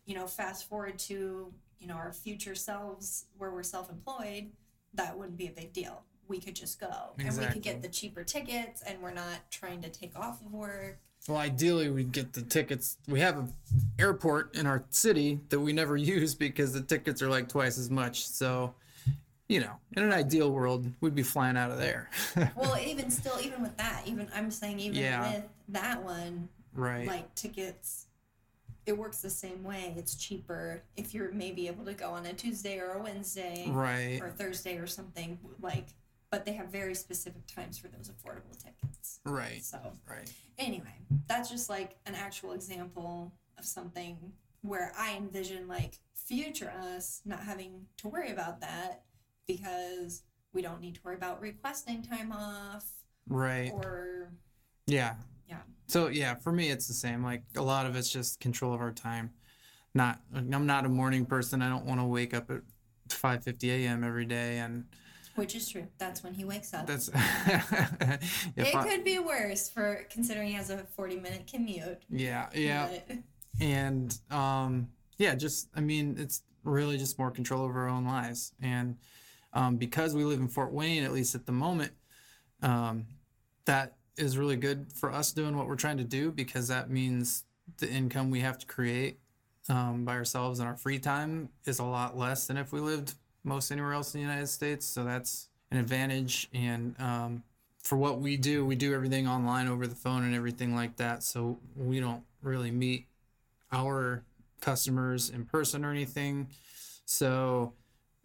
you 0.07 0.15
know, 0.15 0.27
fast 0.29 0.69
forward 0.69 0.99
to, 1.01 1.53
you 1.81 1.87
know, 1.87 1.95
our 1.95 2.13
future 2.13 2.55
selves 2.55 3.27
where 3.37 3.51
we're 3.51 3.65
self 3.65 3.91
employed, 3.91 4.53
that 4.95 5.19
wouldn't 5.19 5.37
be 5.37 5.49
a 5.49 5.53
big 5.53 5.73
deal. 5.73 6.05
We 6.29 6.39
could 6.41 6.55
just 6.55 6.79
go 6.79 7.15
and 7.19 7.37
we 7.37 7.47
could 7.47 7.63
get 7.63 7.83
the 7.83 7.89
cheaper 7.89 8.23
tickets 8.23 8.83
and 8.83 9.03
we're 9.03 9.13
not 9.13 9.51
trying 9.51 9.83
to 9.83 9.89
take 9.89 10.17
off 10.17 10.41
of 10.43 10.53
work. 10.53 11.01
Well, 11.27 11.39
ideally, 11.39 11.91
we'd 11.91 12.13
get 12.13 12.35
the 12.35 12.43
tickets. 12.43 12.97
We 13.09 13.19
have 13.21 13.37
an 13.39 13.53
airport 13.99 14.55
in 14.55 14.67
our 14.67 14.85
city 14.91 15.41
that 15.49 15.59
we 15.59 15.73
never 15.73 15.97
use 15.97 16.37
because 16.37 16.73
the 16.73 16.83
tickets 16.83 17.21
are 17.21 17.29
like 17.29 17.49
twice 17.49 17.79
as 17.79 17.91
much. 17.91 18.29
So, 18.29 18.75
you 19.49 19.61
know, 19.61 19.73
in 19.97 20.03
an 20.03 20.13
ideal 20.13 20.51
world, 20.51 20.87
we'd 21.01 21.15
be 21.15 21.23
flying 21.23 21.57
out 21.57 21.71
of 21.71 21.79
there. 21.79 22.11
Well, 22.55 22.79
even 22.79 23.11
still, 23.11 23.39
even 23.43 23.63
with 23.63 23.77
that, 23.79 24.03
even 24.07 24.29
I'm 24.35 24.51
saying, 24.51 24.79
even 24.81 24.99
Yeah. 24.99 25.33
with 25.33 25.45
that 25.69 26.03
one, 26.03 26.49
right. 26.75 27.07
like 27.07 27.35
tickets, 27.35 28.07
it 28.87 28.97
works 28.97 29.21
the 29.23 29.31
same 29.31 29.65
way. 29.65 29.95
It's 29.97 30.15
cheaper 30.15 30.83
if 30.97 31.15
you're 31.15 31.33
maybe 31.33 31.67
able 31.67 31.85
to 31.87 31.95
go 31.95 32.11
on 32.11 32.27
a 32.27 32.33
Tuesday 32.33 32.79
or 32.79 32.93
a 32.93 33.03
Wednesday 33.03 33.67
right. 33.69 34.19
or 34.23 34.31
Thursday 34.31 34.77
or 34.77 34.87
something 34.87 35.39
like. 35.61 35.89
But 36.31 36.45
they 36.45 36.53
have 36.53 36.69
very 36.69 36.95
specific 36.95 37.47
times 37.47 37.79
for 37.79 37.89
those 37.89 38.11
affordable 38.11 38.57
tickets. 38.63 39.21
Right. 39.25 39.65
So 39.65 39.79
Right. 40.07 40.31
anyway, 40.59 40.95
that's 41.27 41.49
just 41.49 41.71
like 41.71 41.97
an 42.05 42.15
actual 42.15 42.53
example 42.53 43.33
of 43.59 43.65
something 43.65 44.33
where 44.61 44.93
I 44.99 45.17
envision 45.17 45.69
like 45.69 45.99
future 46.15 46.71
us 46.71 47.23
not 47.25 47.41
having 47.45 47.87
to 47.99 48.09
worry 48.09 48.31
about 48.31 48.61
that 48.61 49.05
because 49.59 50.23
we 50.53 50.63
don't 50.63 50.81
need 50.81 50.95
to 50.95 51.01
worry 51.03 51.17
about 51.17 51.41
requesting 51.41 52.03
time 52.03 52.31
off 52.31 52.85
Right. 53.29 53.73
or 53.73 54.31
Yeah. 54.87 55.15
Yeah. 55.49 55.57
So 55.89 56.09
yeah, 56.09 56.35
for 56.37 56.53
me 56.53 56.71
it's 56.71 56.87
the 56.87 56.95
same. 56.95 57.25
Like 57.25 57.43
a 57.57 57.63
lot 57.63 57.87
of 57.87 57.97
it's 57.97 58.11
just 58.13 58.39
control 58.39 58.73
of 58.73 58.81
our 58.81 58.93
time. 58.93 59.31
Not 59.95 60.21
I'm 60.35 60.67
not 60.67 60.85
a 60.85 60.89
morning 60.89 61.27
person. 61.27 61.61
I 61.63 61.69
don't 61.69 61.87
want 61.87 61.99
to 62.01 62.05
wake 62.05 62.35
up 62.35 62.51
at 62.51 62.61
5:50 63.09 63.71
a.m. 63.71 64.05
every 64.05 64.27
day 64.27 64.59
and 64.59 64.85
which 65.35 65.55
is 65.55 65.69
true. 65.69 65.87
That's 65.99 66.23
when 66.23 66.35
he 66.35 66.45
wakes 66.45 66.75
up. 66.75 66.87
that's 66.87 67.09
it 67.15 68.75
I- 68.75 68.85
could 68.89 69.05
be 69.05 69.19
worse 69.19 69.69
for 69.69 70.05
considering 70.11 70.49
he 70.49 70.55
has 70.55 70.69
a 70.71 70.79
40 70.97 71.17
minute 71.17 71.49
commute. 71.51 72.03
yeah, 72.11 72.49
yeah. 72.55 72.89
but- 73.09 73.19
and 73.61 74.17
um 74.31 74.89
yeah 75.17 75.35
just 75.35 75.69
i 75.75 75.81
mean 75.81 76.15
it's 76.17 76.43
really 76.63 76.97
just 76.97 77.19
more 77.19 77.29
control 77.33 77.63
over 77.65 77.83
our 77.83 77.89
own 77.89 78.05
lives 78.05 78.53
and 78.63 78.97
um, 79.53 79.77
because 79.77 80.15
we 80.15 80.25
live 80.25 80.41
in 80.41 80.49
fort 80.49 80.73
wayne 80.73 81.03
at 81.03 81.13
least 81.13 81.35
at 81.35 81.47
the 81.47 81.53
moment 81.53 81.93
um, 82.63 83.07
that 83.65 83.97
is 84.17 84.37
really 84.37 84.57
good 84.57 84.87
for 84.93 85.13
us 85.13 85.33
doing 85.33 85.57
what 85.57 85.69
we're 85.69 85.77
trying 85.77 85.99
to 85.99 86.05
do 86.05 86.31
because 86.31 86.69
that 86.69 86.91
means 86.91 87.45
the 87.79 87.89
income 87.89 88.31
we 88.31 88.41
have 88.41 88.59
to 88.59 88.67
create 88.67 89.19
um, 89.69 90.05
by 90.05 90.15
ourselves 90.15 90.61
in 90.61 90.67
our 90.67 90.77
free 90.77 90.99
time 90.99 91.49
is 91.67 91.79
a 91.79 91.85
lot 91.85 92.17
less 92.17 92.47
than 92.47 92.57
if 92.57 92.73
we 92.73 92.81
lived 92.81 93.15
most 93.45 93.71
anywhere 93.71 93.93
else 93.93 94.15
in 94.15 94.21
the 94.21 94.27
united 94.27 94.47
states. 94.49 94.87
So 94.87 95.05
that's 95.05 95.49
an 95.71 95.79
advantage. 95.79 96.49
And 96.53 96.95
um, 96.99 97.43
for 97.83 97.97
what 97.97 98.21
we 98.21 98.37
do 98.37 98.65
we 98.65 98.75
do 98.75 98.95
everything 98.95 99.29
online 99.29 99.69
over 99.69 99.87
the 99.87 99.95
phone 99.95 100.25
and 100.25 100.35
everything 100.35 100.75
like 100.75 100.97
that. 100.97 101.23
So 101.23 101.59
we 101.77 102.01
don't 102.01 102.23
really 102.43 102.71
meet 102.71 103.07
our 103.71 104.25
customers 104.61 105.31
in 105.31 105.45
person 105.45 105.85
or 105.85 105.91
anything. 105.91 106.49
So 107.05 107.75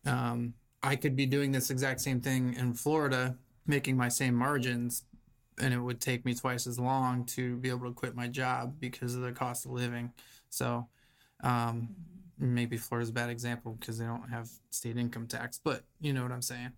um, 0.06 0.54
I 0.84 0.98
could 0.98 1.16
be 1.16 1.26
doing 1.26 1.52
this 1.52 1.70
exact 1.70 2.02
same 2.02 2.20
thing 2.20 2.56
in 2.56 2.74
Florida, 2.74 3.38
making 3.66 3.96
my 3.96 4.10
same 4.10 4.36
margins, 4.36 5.04
and 5.60 5.74
it 5.74 5.80
would 5.80 6.02
take 6.02 6.26
me 6.26 6.34
twice 6.34 6.68
as 6.68 6.78
long 6.78 7.26
to 7.26 7.56
be 7.58 7.70
able 7.70 7.88
to 7.88 7.94
quit 7.94 8.16
my 8.16 8.28
job 8.28 8.76
because 8.80 9.16
of 9.16 9.22
the 9.22 9.32
cost 9.32 9.66
of 9.66 9.72
living. 9.72 10.12
So 10.50 10.88
um, 11.42 11.90
maybe 12.38 12.78
Florida's 12.78 13.10
a 13.10 13.14
bad 13.14 13.30
example 13.30 13.78
because 13.80 13.98
they 13.98 14.06
don't 14.06 14.30
have 14.30 14.50
state 14.72 14.98
income 14.98 15.28
tax, 15.28 15.60
but 15.64 15.84
you 16.02 16.12
know 16.12 16.24
what 16.24 16.32
I'm 16.32 16.42
saying. 16.42 16.72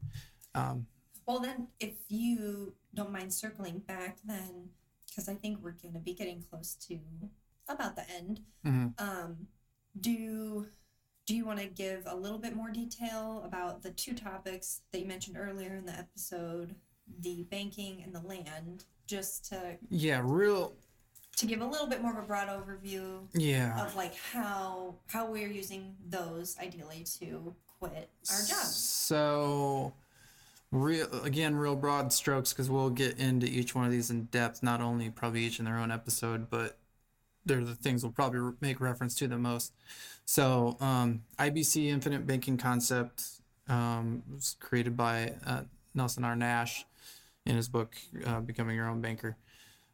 Um, 0.53 0.85
Well, 1.25 1.39
then, 1.39 1.67
if 1.79 1.95
you 2.07 2.75
don't 2.93 3.11
mind 3.11 3.33
circling 3.33 3.79
back, 3.79 4.19
then, 4.23 4.69
because 5.09 5.27
I 5.27 5.33
think 5.33 5.59
we're 5.63 5.71
going 5.71 5.93
to 5.95 5.99
be 5.99 6.13
getting 6.13 6.43
close 6.49 6.75
to 6.87 6.99
about 7.67 7.95
the 7.95 8.07
end, 8.09 8.41
mhm. 8.63 8.93
um, 9.01 9.47
do 9.99 10.67
do 11.25 11.35
you 11.35 11.45
want 11.45 11.59
to 11.59 11.65
give 11.65 12.03
a 12.05 12.15
little 12.15 12.37
bit 12.37 12.55
more 12.55 12.69
detail 12.69 13.41
about 13.45 13.81
the 13.81 13.91
two 13.91 14.13
topics 14.13 14.81
that 14.91 14.99
you 14.99 15.07
mentioned 15.07 15.37
earlier 15.39 15.75
in 15.75 15.85
the 15.85 15.97
episode, 15.97 16.75
the 17.21 17.43
banking 17.49 18.03
and 18.03 18.13
the 18.13 18.21
land, 18.21 18.85
just 19.07 19.45
to 19.49 19.77
Yeah, 19.89 20.21
real. 20.23 20.73
to 21.37 21.45
give 21.45 21.61
a 21.61 21.65
little 21.65 21.87
bit 21.87 22.01
more 22.01 22.11
of 22.17 22.23
a 22.23 22.27
broad 22.27 22.47
overview 22.47 23.27
Yeah. 23.33 23.83
of 23.85 23.95
like 23.95 24.15
how 24.15 24.95
how 25.07 25.29
we're 25.29 25.49
using 25.51 25.95
those 26.07 26.57
ideally 26.59 27.03
to 27.19 27.55
quit 27.79 28.09
our 28.31 28.37
jobs. 28.45 28.75
So, 28.75 29.93
real 30.71 31.07
again, 31.23 31.55
real 31.55 31.75
broad 31.75 32.13
strokes 32.13 32.53
because 32.53 32.69
we'll 32.69 32.89
get 32.91 33.17
into 33.17 33.47
each 33.47 33.73
one 33.75 33.85
of 33.85 33.91
these 33.91 34.09
in 34.11 34.25
depth. 34.25 34.61
Not 34.63 34.79
only 34.79 35.09
probably 35.09 35.43
each 35.43 35.59
in 35.59 35.65
their 35.65 35.77
own 35.77 35.91
episode, 35.91 36.49
but 36.49 36.77
they're 37.45 37.63
the 37.63 37.75
things 37.75 38.03
we'll 38.03 38.11
probably 38.11 38.53
make 38.61 38.79
reference 38.81 39.15
to 39.15 39.27
the 39.27 39.37
most. 39.37 39.73
So, 40.25 40.77
um, 40.79 41.21
IBC 41.37 41.87
Infinite 41.87 42.25
Banking 42.25 42.57
Concept 42.57 43.23
um, 43.67 44.23
was 44.33 44.55
created 44.59 44.97
by 44.97 45.35
uh, 45.45 45.61
Nelson 45.93 46.23
R. 46.23 46.35
Nash 46.35 46.85
in 47.45 47.55
his 47.55 47.69
book 47.69 47.95
uh, 48.25 48.39
Becoming 48.41 48.75
Your 48.75 48.89
Own 48.89 49.01
Banker. 49.01 49.37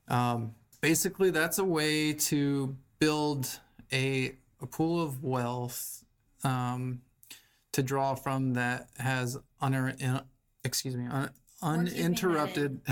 Um, 0.07 0.55
basically, 0.79 1.29
that's 1.31 1.59
a 1.59 1.65
way 1.65 2.13
to 2.13 2.75
build 2.99 3.59
a, 3.91 4.35
a 4.61 4.65
pool 4.67 5.01
of 5.01 5.23
wealth 5.23 6.03
um, 6.43 7.01
to 7.73 7.83
draw 7.83 8.15
from 8.15 8.53
that 8.53 8.87
has 8.97 9.37
in, 9.61 10.21
excuse 10.63 10.95
me 10.95 11.07
un, 11.07 11.29
We're 11.61 11.85
keeping 11.85 11.87
it 11.87 11.93
in. 11.93 12.03
uninterrupted. 12.05 12.81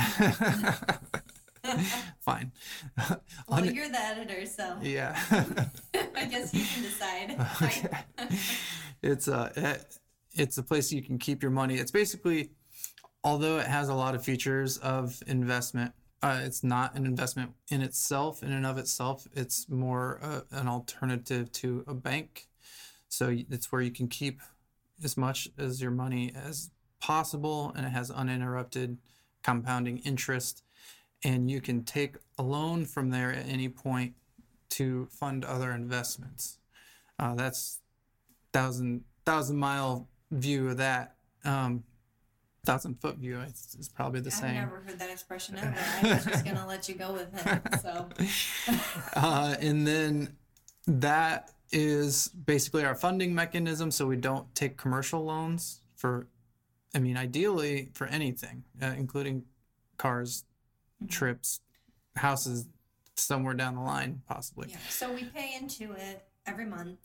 Fine. 2.30 2.52
Well, 3.48 3.60
Un- 3.60 3.74
you're 3.74 3.90
the 3.90 4.00
editor, 4.00 4.46
so 4.46 4.78
yeah. 4.82 5.20
I 6.16 6.26
guess 6.26 6.54
you 6.54 6.64
can 6.64 6.84
decide. 6.84 7.36
Okay. 7.64 7.90
it's 9.02 9.28
a 9.28 9.80
it's 10.34 10.58
a 10.58 10.64
place 10.64 10.92
you 10.92 11.02
can 11.02 11.18
keep 11.18 11.42
your 11.42 11.52
money. 11.52 11.76
It's 11.76 11.92
basically, 11.92 12.52
although 13.24 13.58
it 13.58 13.68
has 13.68 13.90
a 13.90 13.96
lot 13.96 14.14
of 14.14 14.24
features 14.24 14.78
of 14.78 15.22
investment, 15.26 15.94
uh, 16.22 16.42
it's 16.44 16.64
not 16.64 16.96
an 16.96 17.06
investment 17.06 17.54
in 17.70 17.82
itself, 17.82 18.44
in 18.44 18.52
and 18.52 18.66
of 18.66 18.78
itself. 18.78 19.28
It's 19.36 19.68
more 19.70 20.20
uh, 20.22 20.42
an 20.52 20.68
alternative 20.68 21.52
to 21.54 21.84
a 21.88 21.94
bank. 21.96 22.48
So 23.08 23.36
it's 23.50 23.72
where 23.72 23.82
you 23.82 23.92
can 23.92 24.08
keep 24.08 24.42
as 25.04 25.18
much 25.18 25.50
as 25.58 25.82
your 25.82 25.92
money 25.92 26.32
as 26.36 26.70
possible, 27.02 27.74
and 27.76 27.86
it 27.86 27.90
has 27.90 28.12
uninterrupted 28.12 28.98
compounding 29.42 29.98
interest. 30.00 30.64
And 31.24 31.52
you 31.52 31.62
can 31.62 31.84
take 31.84 32.16
a 32.38 32.44
loan 32.44 32.86
from 32.86 33.10
there 33.10 33.32
at 33.34 33.46
any 33.48 33.68
point 33.70 34.14
to 34.70 35.08
fund 35.12 35.44
other 35.44 35.72
investments. 35.72 36.60
Uh, 37.18 37.36
that's 37.36 37.80
thousand 38.54 39.04
thousand 39.26 39.58
mile 39.58 40.08
view 40.32 40.70
of 40.70 40.78
that. 40.78 41.16
Um, 41.44 41.84
thousand 42.66 43.02
foot 43.02 43.18
view 43.18 43.40
is, 43.42 43.76
is 43.80 43.90
probably 43.90 44.22
the 44.22 44.32
same. 44.32 44.52
I've 44.52 44.56
never 44.56 44.82
heard 44.82 45.00
that 45.00 45.10
expression 45.10 45.58
ever. 45.58 45.76
I 46.02 46.14
was 46.14 46.26
just 46.26 46.46
gonna 46.46 46.68
let 46.68 46.88
you 46.88 46.96
go 46.96 47.14
with 47.14 47.46
it. 47.46 47.82
So 47.82 48.10
uh, 49.16 49.56
and 49.60 49.86
then 49.86 50.38
that 50.88 51.52
is 51.72 52.30
basically 52.30 52.84
our 52.84 52.96
funding 52.96 53.34
mechanism 53.34 53.92
so 53.92 54.08
we 54.08 54.16
don't 54.16 54.54
take 54.56 54.78
commercial 54.78 55.24
loans 55.24 55.82
for 55.96 56.28
i 56.96 57.00
mean 57.00 57.16
ideally 57.16 57.90
for 57.94 58.08
anything 58.08 58.64
uh, 58.82 58.94
including 58.98 59.44
cars 59.98 60.46
trips 61.08 61.62
houses 62.16 62.68
somewhere 63.16 63.54
down 63.54 63.76
the 63.76 63.82
line 63.82 64.22
possibly 64.28 64.68
yeah. 64.70 64.78
So 64.90 65.12
we 65.14 65.26
pay 65.26 65.54
into 65.60 65.92
it 65.94 66.26
every 66.46 66.66
month, 66.66 67.00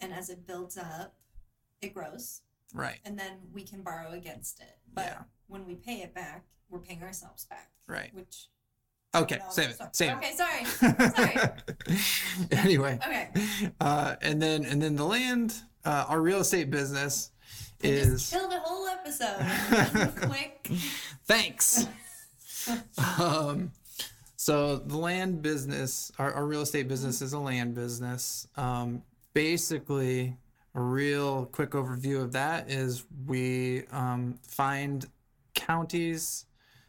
and 0.00 0.12
as 0.12 0.28
it 0.30 0.46
builds 0.46 0.76
up, 0.78 1.14
it 1.80 1.94
grows, 1.94 2.42
right 2.74 2.98
and 3.04 3.18
then 3.18 3.32
we 3.52 3.62
can 3.62 3.82
borrow 3.82 4.12
against 4.12 4.60
it. 4.60 4.78
But 4.92 5.06
Yeah. 5.06 5.22
when 5.48 5.66
we 5.66 5.74
pay 5.76 6.02
it 6.02 6.14
back, 6.14 6.44
we're 6.68 6.80
paying 6.80 7.02
ourselves 7.02 7.44
back, 7.46 7.70
right 7.86 8.14
which 8.14 8.48
Okay, 9.12 9.38
No, 9.38 9.50
save 9.50 9.70
it. 9.70 9.76
sorry. 9.76 9.90
Save 9.92 10.16
Okay, 10.18 10.32
sorry. 10.36 10.64
Sorry. 11.10 11.50
anyway, 12.52 12.96
Okay. 13.04 13.30
uh, 13.80 14.14
and 14.22 14.40
then 14.40 14.64
and 14.64 14.80
then 14.80 14.94
the 14.94 15.04
land, 15.04 15.54
uh, 15.84 16.04
our 16.08 16.20
real 16.22 16.38
estate 16.40 16.70
business 16.70 17.32
is 17.82 18.30
Just 18.30 18.32
killed 18.32 18.52
a 18.52 18.60
whole 18.60 18.86
episode. 18.86 20.14
Quick. 20.28 20.68
thanks. 21.24 21.86
Um, 23.18 23.72
so 24.36 24.76
the 24.76 24.96
land 24.96 25.42
business, 25.42 26.10
our, 26.18 26.32
our 26.32 26.46
real 26.46 26.62
estate 26.62 26.88
business 26.88 27.20
is 27.22 27.32
a 27.32 27.38
land 27.38 27.74
business. 27.74 28.48
Um, 28.56 29.02
basically, 29.34 30.36
a 30.74 30.80
real 30.80 31.46
quick 31.46 31.70
overview 31.70 32.22
of 32.22 32.32
that 32.32 32.70
is 32.70 33.04
we 33.26 33.84
um, 33.92 34.38
find 34.42 35.06
counties. 35.54 36.46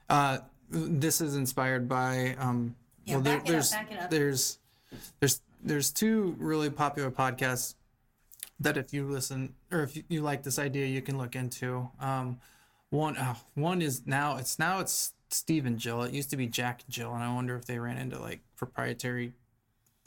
Uh, 0.10 0.39
this 0.70 1.22
is 1.22 1.36
inspired 1.36 1.89
by. 1.89 2.36
Um, 2.39 2.76
Yeah, 3.06 3.15
well, 3.15 3.24
there, 3.24 3.38
back 3.38 3.41
it 3.41 3.41
up, 3.41 3.48
there's 3.48 3.74
up. 3.74 4.10
there's 4.10 4.60
there's 5.20 5.41
there's 5.63 5.91
two 5.91 6.36
really 6.39 6.70
popular 6.70 7.12
podcasts 7.12 7.76
that 8.60 8.78
if 8.78 8.94
you 8.94 9.08
listen 9.08 9.56
or 9.72 9.82
if 9.82 9.96
you, 9.98 10.04
you 10.08 10.22
like 10.22 10.44
this 10.44 10.60
idea, 10.60 10.86
you 10.86 11.02
can 11.02 11.17
look 11.17 11.36
into. 11.36 11.89
Um, 12.00 12.39
one 12.91 13.15
oh, 13.20 13.38
one 13.56 13.82
is 13.82 14.06
now 14.06 14.38
it's 14.38 14.60
now 14.60 14.80
it's 14.80 15.13
Steve 15.34 15.65
and 15.65 15.78
Jill. 15.78 16.04
It 16.04 16.13
used 16.13 16.30
to 16.32 16.38
be 16.38 16.48
Jack 16.48 16.84
and 16.86 16.94
Jill, 16.94 17.13
and 17.13 17.24
I 17.24 17.34
wonder 17.34 17.56
if 17.56 17.65
they 17.65 17.80
ran 17.80 17.98
into 17.98 18.20
like 18.20 18.41
proprietary 18.56 19.34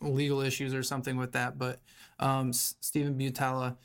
legal 0.01 0.41
issues 0.41 0.75
or 0.75 0.83
something 0.83 1.17
with 1.17 1.33
that. 1.33 1.59
But 1.59 1.81
um, 2.19 2.53
Stephen 2.53 3.19
Butala 3.19 3.77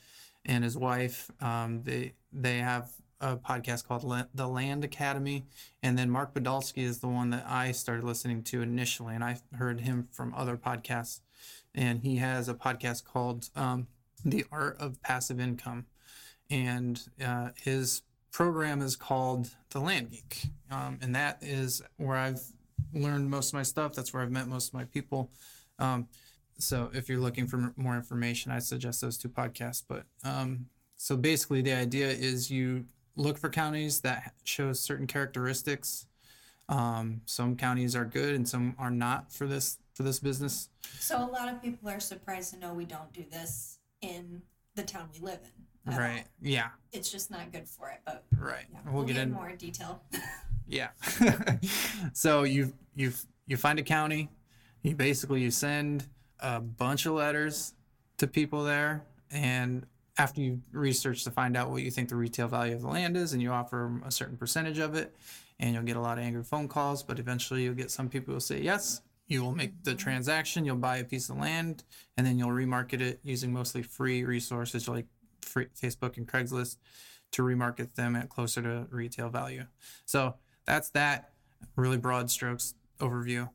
and 0.44 0.64
his 0.64 0.76
wife, 0.76 1.30
um, 1.40 1.82
they 1.84 2.14
they 2.32 2.58
have 2.58 2.90
a 3.20 3.36
podcast 3.36 3.86
called 3.86 4.04
La- 4.04 4.24
The 4.34 4.48
Land 4.48 4.84
Academy, 4.84 5.46
and 5.82 5.98
then 5.98 6.10
Mark 6.10 6.34
Podolsky 6.34 6.82
is 6.82 6.98
the 6.98 7.08
one 7.08 7.30
that 7.30 7.44
I 7.46 7.72
started 7.72 8.04
listening 8.04 8.42
to 8.44 8.62
initially, 8.62 9.14
and 9.14 9.24
I 9.24 9.38
heard 9.54 9.80
him 9.80 10.08
from 10.10 10.34
other 10.34 10.56
podcasts, 10.56 11.20
and 11.74 12.00
he 12.00 12.16
has 12.16 12.48
a 12.48 12.54
podcast 12.54 13.04
called 13.04 13.50
um, 13.54 13.88
The 14.24 14.44
Art 14.50 14.78
of 14.78 15.02
Passive 15.02 15.38
Income, 15.38 15.86
and 16.48 17.00
uh, 17.24 17.50
his 17.56 18.02
program 18.32 18.82
is 18.82 18.96
called 18.96 19.50
The 19.70 19.80
Land 19.80 20.10
Geek, 20.10 20.46
um, 20.70 20.98
and 21.02 21.14
that 21.14 21.38
is 21.42 21.82
where 21.96 22.16
I've 22.16 22.42
learned 22.94 23.30
most 23.30 23.48
of 23.48 23.54
my 23.54 23.62
stuff. 23.62 23.92
That's 23.94 24.12
where 24.12 24.22
I've 24.22 24.30
met 24.30 24.48
most 24.48 24.68
of 24.68 24.74
my 24.74 24.84
people. 24.84 25.30
Um, 25.78 26.08
so 26.58 26.90
if 26.92 27.08
you're 27.08 27.20
looking 27.20 27.46
for 27.46 27.72
more 27.76 27.96
information, 27.96 28.52
I 28.52 28.58
suggest 28.58 29.00
those 29.00 29.16
two 29.16 29.28
podcasts. 29.28 29.82
But 29.86 30.04
um, 30.24 30.66
so 30.96 31.16
basically, 31.16 31.62
the 31.62 31.72
idea 31.72 32.08
is 32.08 32.50
you 32.50 32.84
look 33.16 33.38
for 33.38 33.48
counties 33.48 34.00
that 34.00 34.34
show 34.44 34.72
certain 34.72 35.06
characteristics. 35.06 36.06
Um, 36.68 37.22
some 37.26 37.56
counties 37.56 37.96
are 37.96 38.04
good 38.04 38.34
and 38.34 38.48
some 38.48 38.76
are 38.78 38.90
not 38.90 39.32
for 39.32 39.46
this 39.46 39.78
for 39.94 40.04
this 40.04 40.20
business. 40.20 40.68
So 40.98 41.18
a 41.18 41.26
lot 41.26 41.52
of 41.52 41.60
people 41.60 41.88
are 41.88 42.00
surprised 42.00 42.54
to 42.54 42.60
know 42.60 42.72
we 42.72 42.84
don't 42.84 43.12
do 43.12 43.24
this 43.30 43.78
in 44.00 44.42
the 44.76 44.82
town 44.82 45.08
we 45.12 45.20
live 45.20 45.40
in. 45.42 45.66
At 45.86 45.92
all. 45.94 45.98
Right. 45.98 46.24
Yeah. 46.40 46.68
It's 46.92 47.10
just 47.10 47.30
not 47.30 47.52
good 47.52 47.68
for 47.68 47.88
it, 47.90 48.00
but 48.04 48.24
Right. 48.36 48.66
yeah, 48.72 48.78
we'll, 48.84 48.94
we'll, 48.94 49.04
get, 49.04 49.14
get, 49.14 49.22
in. 49.22 49.32
more 49.32 49.52
detail. 49.52 50.02
Yeah. 50.70 50.90
so 52.12 52.44
you 52.44 52.72
you 52.94 53.12
you 53.46 53.56
find 53.56 53.80
a 53.80 53.82
county, 53.82 54.30
you 54.82 54.94
basically 54.94 55.42
you 55.42 55.50
send 55.50 56.06
a 56.38 56.60
bunch 56.60 57.06
of 57.06 57.14
letters 57.14 57.74
to 58.18 58.28
people 58.28 58.62
there, 58.62 59.02
and 59.32 59.84
after 60.16 60.40
you 60.40 60.62
research 60.70 61.24
to 61.24 61.30
find 61.30 61.56
out 61.56 61.70
what 61.70 61.82
you 61.82 61.90
think 61.90 62.08
the 62.08 62.14
retail 62.14 62.46
value 62.46 62.76
of 62.76 62.82
the 62.82 62.88
land 62.88 63.16
is, 63.16 63.32
and 63.32 63.42
you 63.42 63.50
offer 63.50 64.00
a 64.06 64.12
certain 64.12 64.36
percentage 64.36 64.78
of 64.78 64.94
it, 64.94 65.14
and 65.58 65.74
you'll 65.74 65.82
get 65.82 65.96
a 65.96 66.00
lot 66.00 66.18
of 66.18 66.24
angry 66.24 66.44
phone 66.44 66.68
calls, 66.68 67.02
but 67.02 67.18
eventually 67.18 67.64
you'll 67.64 67.74
get 67.74 67.90
some 67.90 68.08
people 68.08 68.26
who 68.26 68.34
will 68.34 68.40
say 68.40 68.60
yes. 68.60 69.02
You 69.26 69.42
will 69.42 69.52
make 69.52 69.82
the 69.84 69.92
mm-hmm. 69.92 69.98
transaction. 69.98 70.64
You'll 70.64 70.76
buy 70.76 70.98
a 70.98 71.04
piece 71.04 71.30
of 71.30 71.36
land, 71.36 71.84
and 72.16 72.26
then 72.26 72.38
you'll 72.38 72.50
remarket 72.50 73.00
it 73.00 73.20
using 73.24 73.52
mostly 73.52 73.82
free 73.82 74.24
resources 74.24 74.88
like 74.88 75.06
Facebook 75.40 76.16
and 76.16 76.26
Craigslist 76.26 76.76
to 77.32 77.42
remarket 77.42 77.94
them 77.94 78.16
at 78.16 78.28
closer 78.28 78.62
to 78.62 78.86
retail 78.90 79.28
value. 79.28 79.66
So 80.04 80.34
that's 80.66 80.90
that 80.90 81.32
really 81.76 81.98
broad 81.98 82.30
strokes 82.30 82.74
overview. 82.98 83.48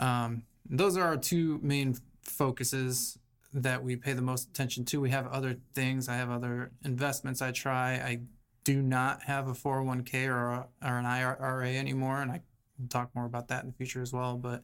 Um, 0.00 0.44
those 0.68 0.96
are 0.96 1.04
our 1.04 1.16
two 1.16 1.58
main 1.62 1.96
focuses 2.22 3.18
that 3.52 3.82
we 3.82 3.96
pay 3.96 4.12
the 4.12 4.22
most 4.22 4.48
attention 4.48 4.84
to. 4.86 5.00
We 5.00 5.10
have 5.10 5.26
other 5.28 5.56
things. 5.74 6.08
I 6.08 6.16
have 6.16 6.30
other 6.30 6.72
investments 6.84 7.40
I 7.40 7.52
try. 7.52 7.94
I 7.94 8.20
do 8.64 8.82
not 8.82 9.22
have 9.22 9.48
a 9.48 9.52
401k 9.52 10.28
or, 10.28 10.50
a, 10.50 10.66
or 10.84 10.98
an 10.98 11.06
IRA 11.06 11.70
anymore, 11.70 12.20
and 12.20 12.30
I 12.30 12.42
talk 12.88 13.14
more 13.14 13.24
about 13.24 13.48
that 13.48 13.62
in 13.62 13.70
the 13.70 13.74
future 13.74 14.02
as 14.02 14.12
well. 14.12 14.36
But 14.36 14.62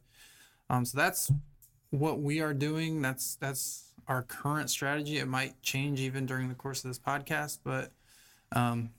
um, 0.68 0.84
so 0.84 0.98
that's 0.98 1.32
what 1.90 2.20
we 2.20 2.40
are 2.40 2.54
doing. 2.54 3.00
That's 3.00 3.36
that's 3.36 3.93
our 4.08 4.22
current 4.22 4.70
strategy. 4.70 5.18
It 5.18 5.28
might 5.28 5.60
change 5.62 6.00
even 6.00 6.26
during 6.26 6.48
the 6.48 6.54
course 6.54 6.84
of 6.84 6.90
this 6.90 6.98
podcast, 6.98 7.58
but 7.64 7.90
um, 8.52 8.90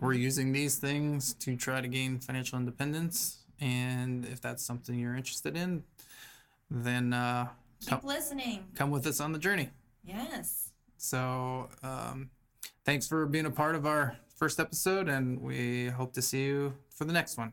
we're 0.00 0.14
using 0.14 0.52
these 0.52 0.76
things 0.76 1.34
to 1.34 1.56
try 1.56 1.80
to 1.80 1.88
gain 1.88 2.18
financial 2.18 2.58
independence. 2.58 3.38
And 3.60 4.24
if 4.26 4.40
that's 4.40 4.62
something 4.64 4.98
you're 4.98 5.16
interested 5.16 5.56
in, 5.56 5.82
then 6.70 7.12
uh, 7.12 7.48
Keep 7.80 7.88
come, 7.88 8.00
listening. 8.04 8.64
come 8.74 8.90
with 8.90 9.06
us 9.06 9.20
on 9.20 9.32
the 9.32 9.38
journey. 9.38 9.70
Yes. 10.04 10.70
So 10.96 11.68
um, 11.82 12.30
thanks 12.84 13.06
for 13.06 13.26
being 13.26 13.46
a 13.46 13.50
part 13.50 13.74
of 13.74 13.86
our 13.86 14.16
first 14.36 14.60
episode, 14.60 15.08
and 15.08 15.40
we 15.40 15.88
hope 15.88 16.12
to 16.14 16.22
see 16.22 16.44
you 16.44 16.74
for 16.90 17.04
the 17.04 17.12
next 17.12 17.36
one. 17.36 17.52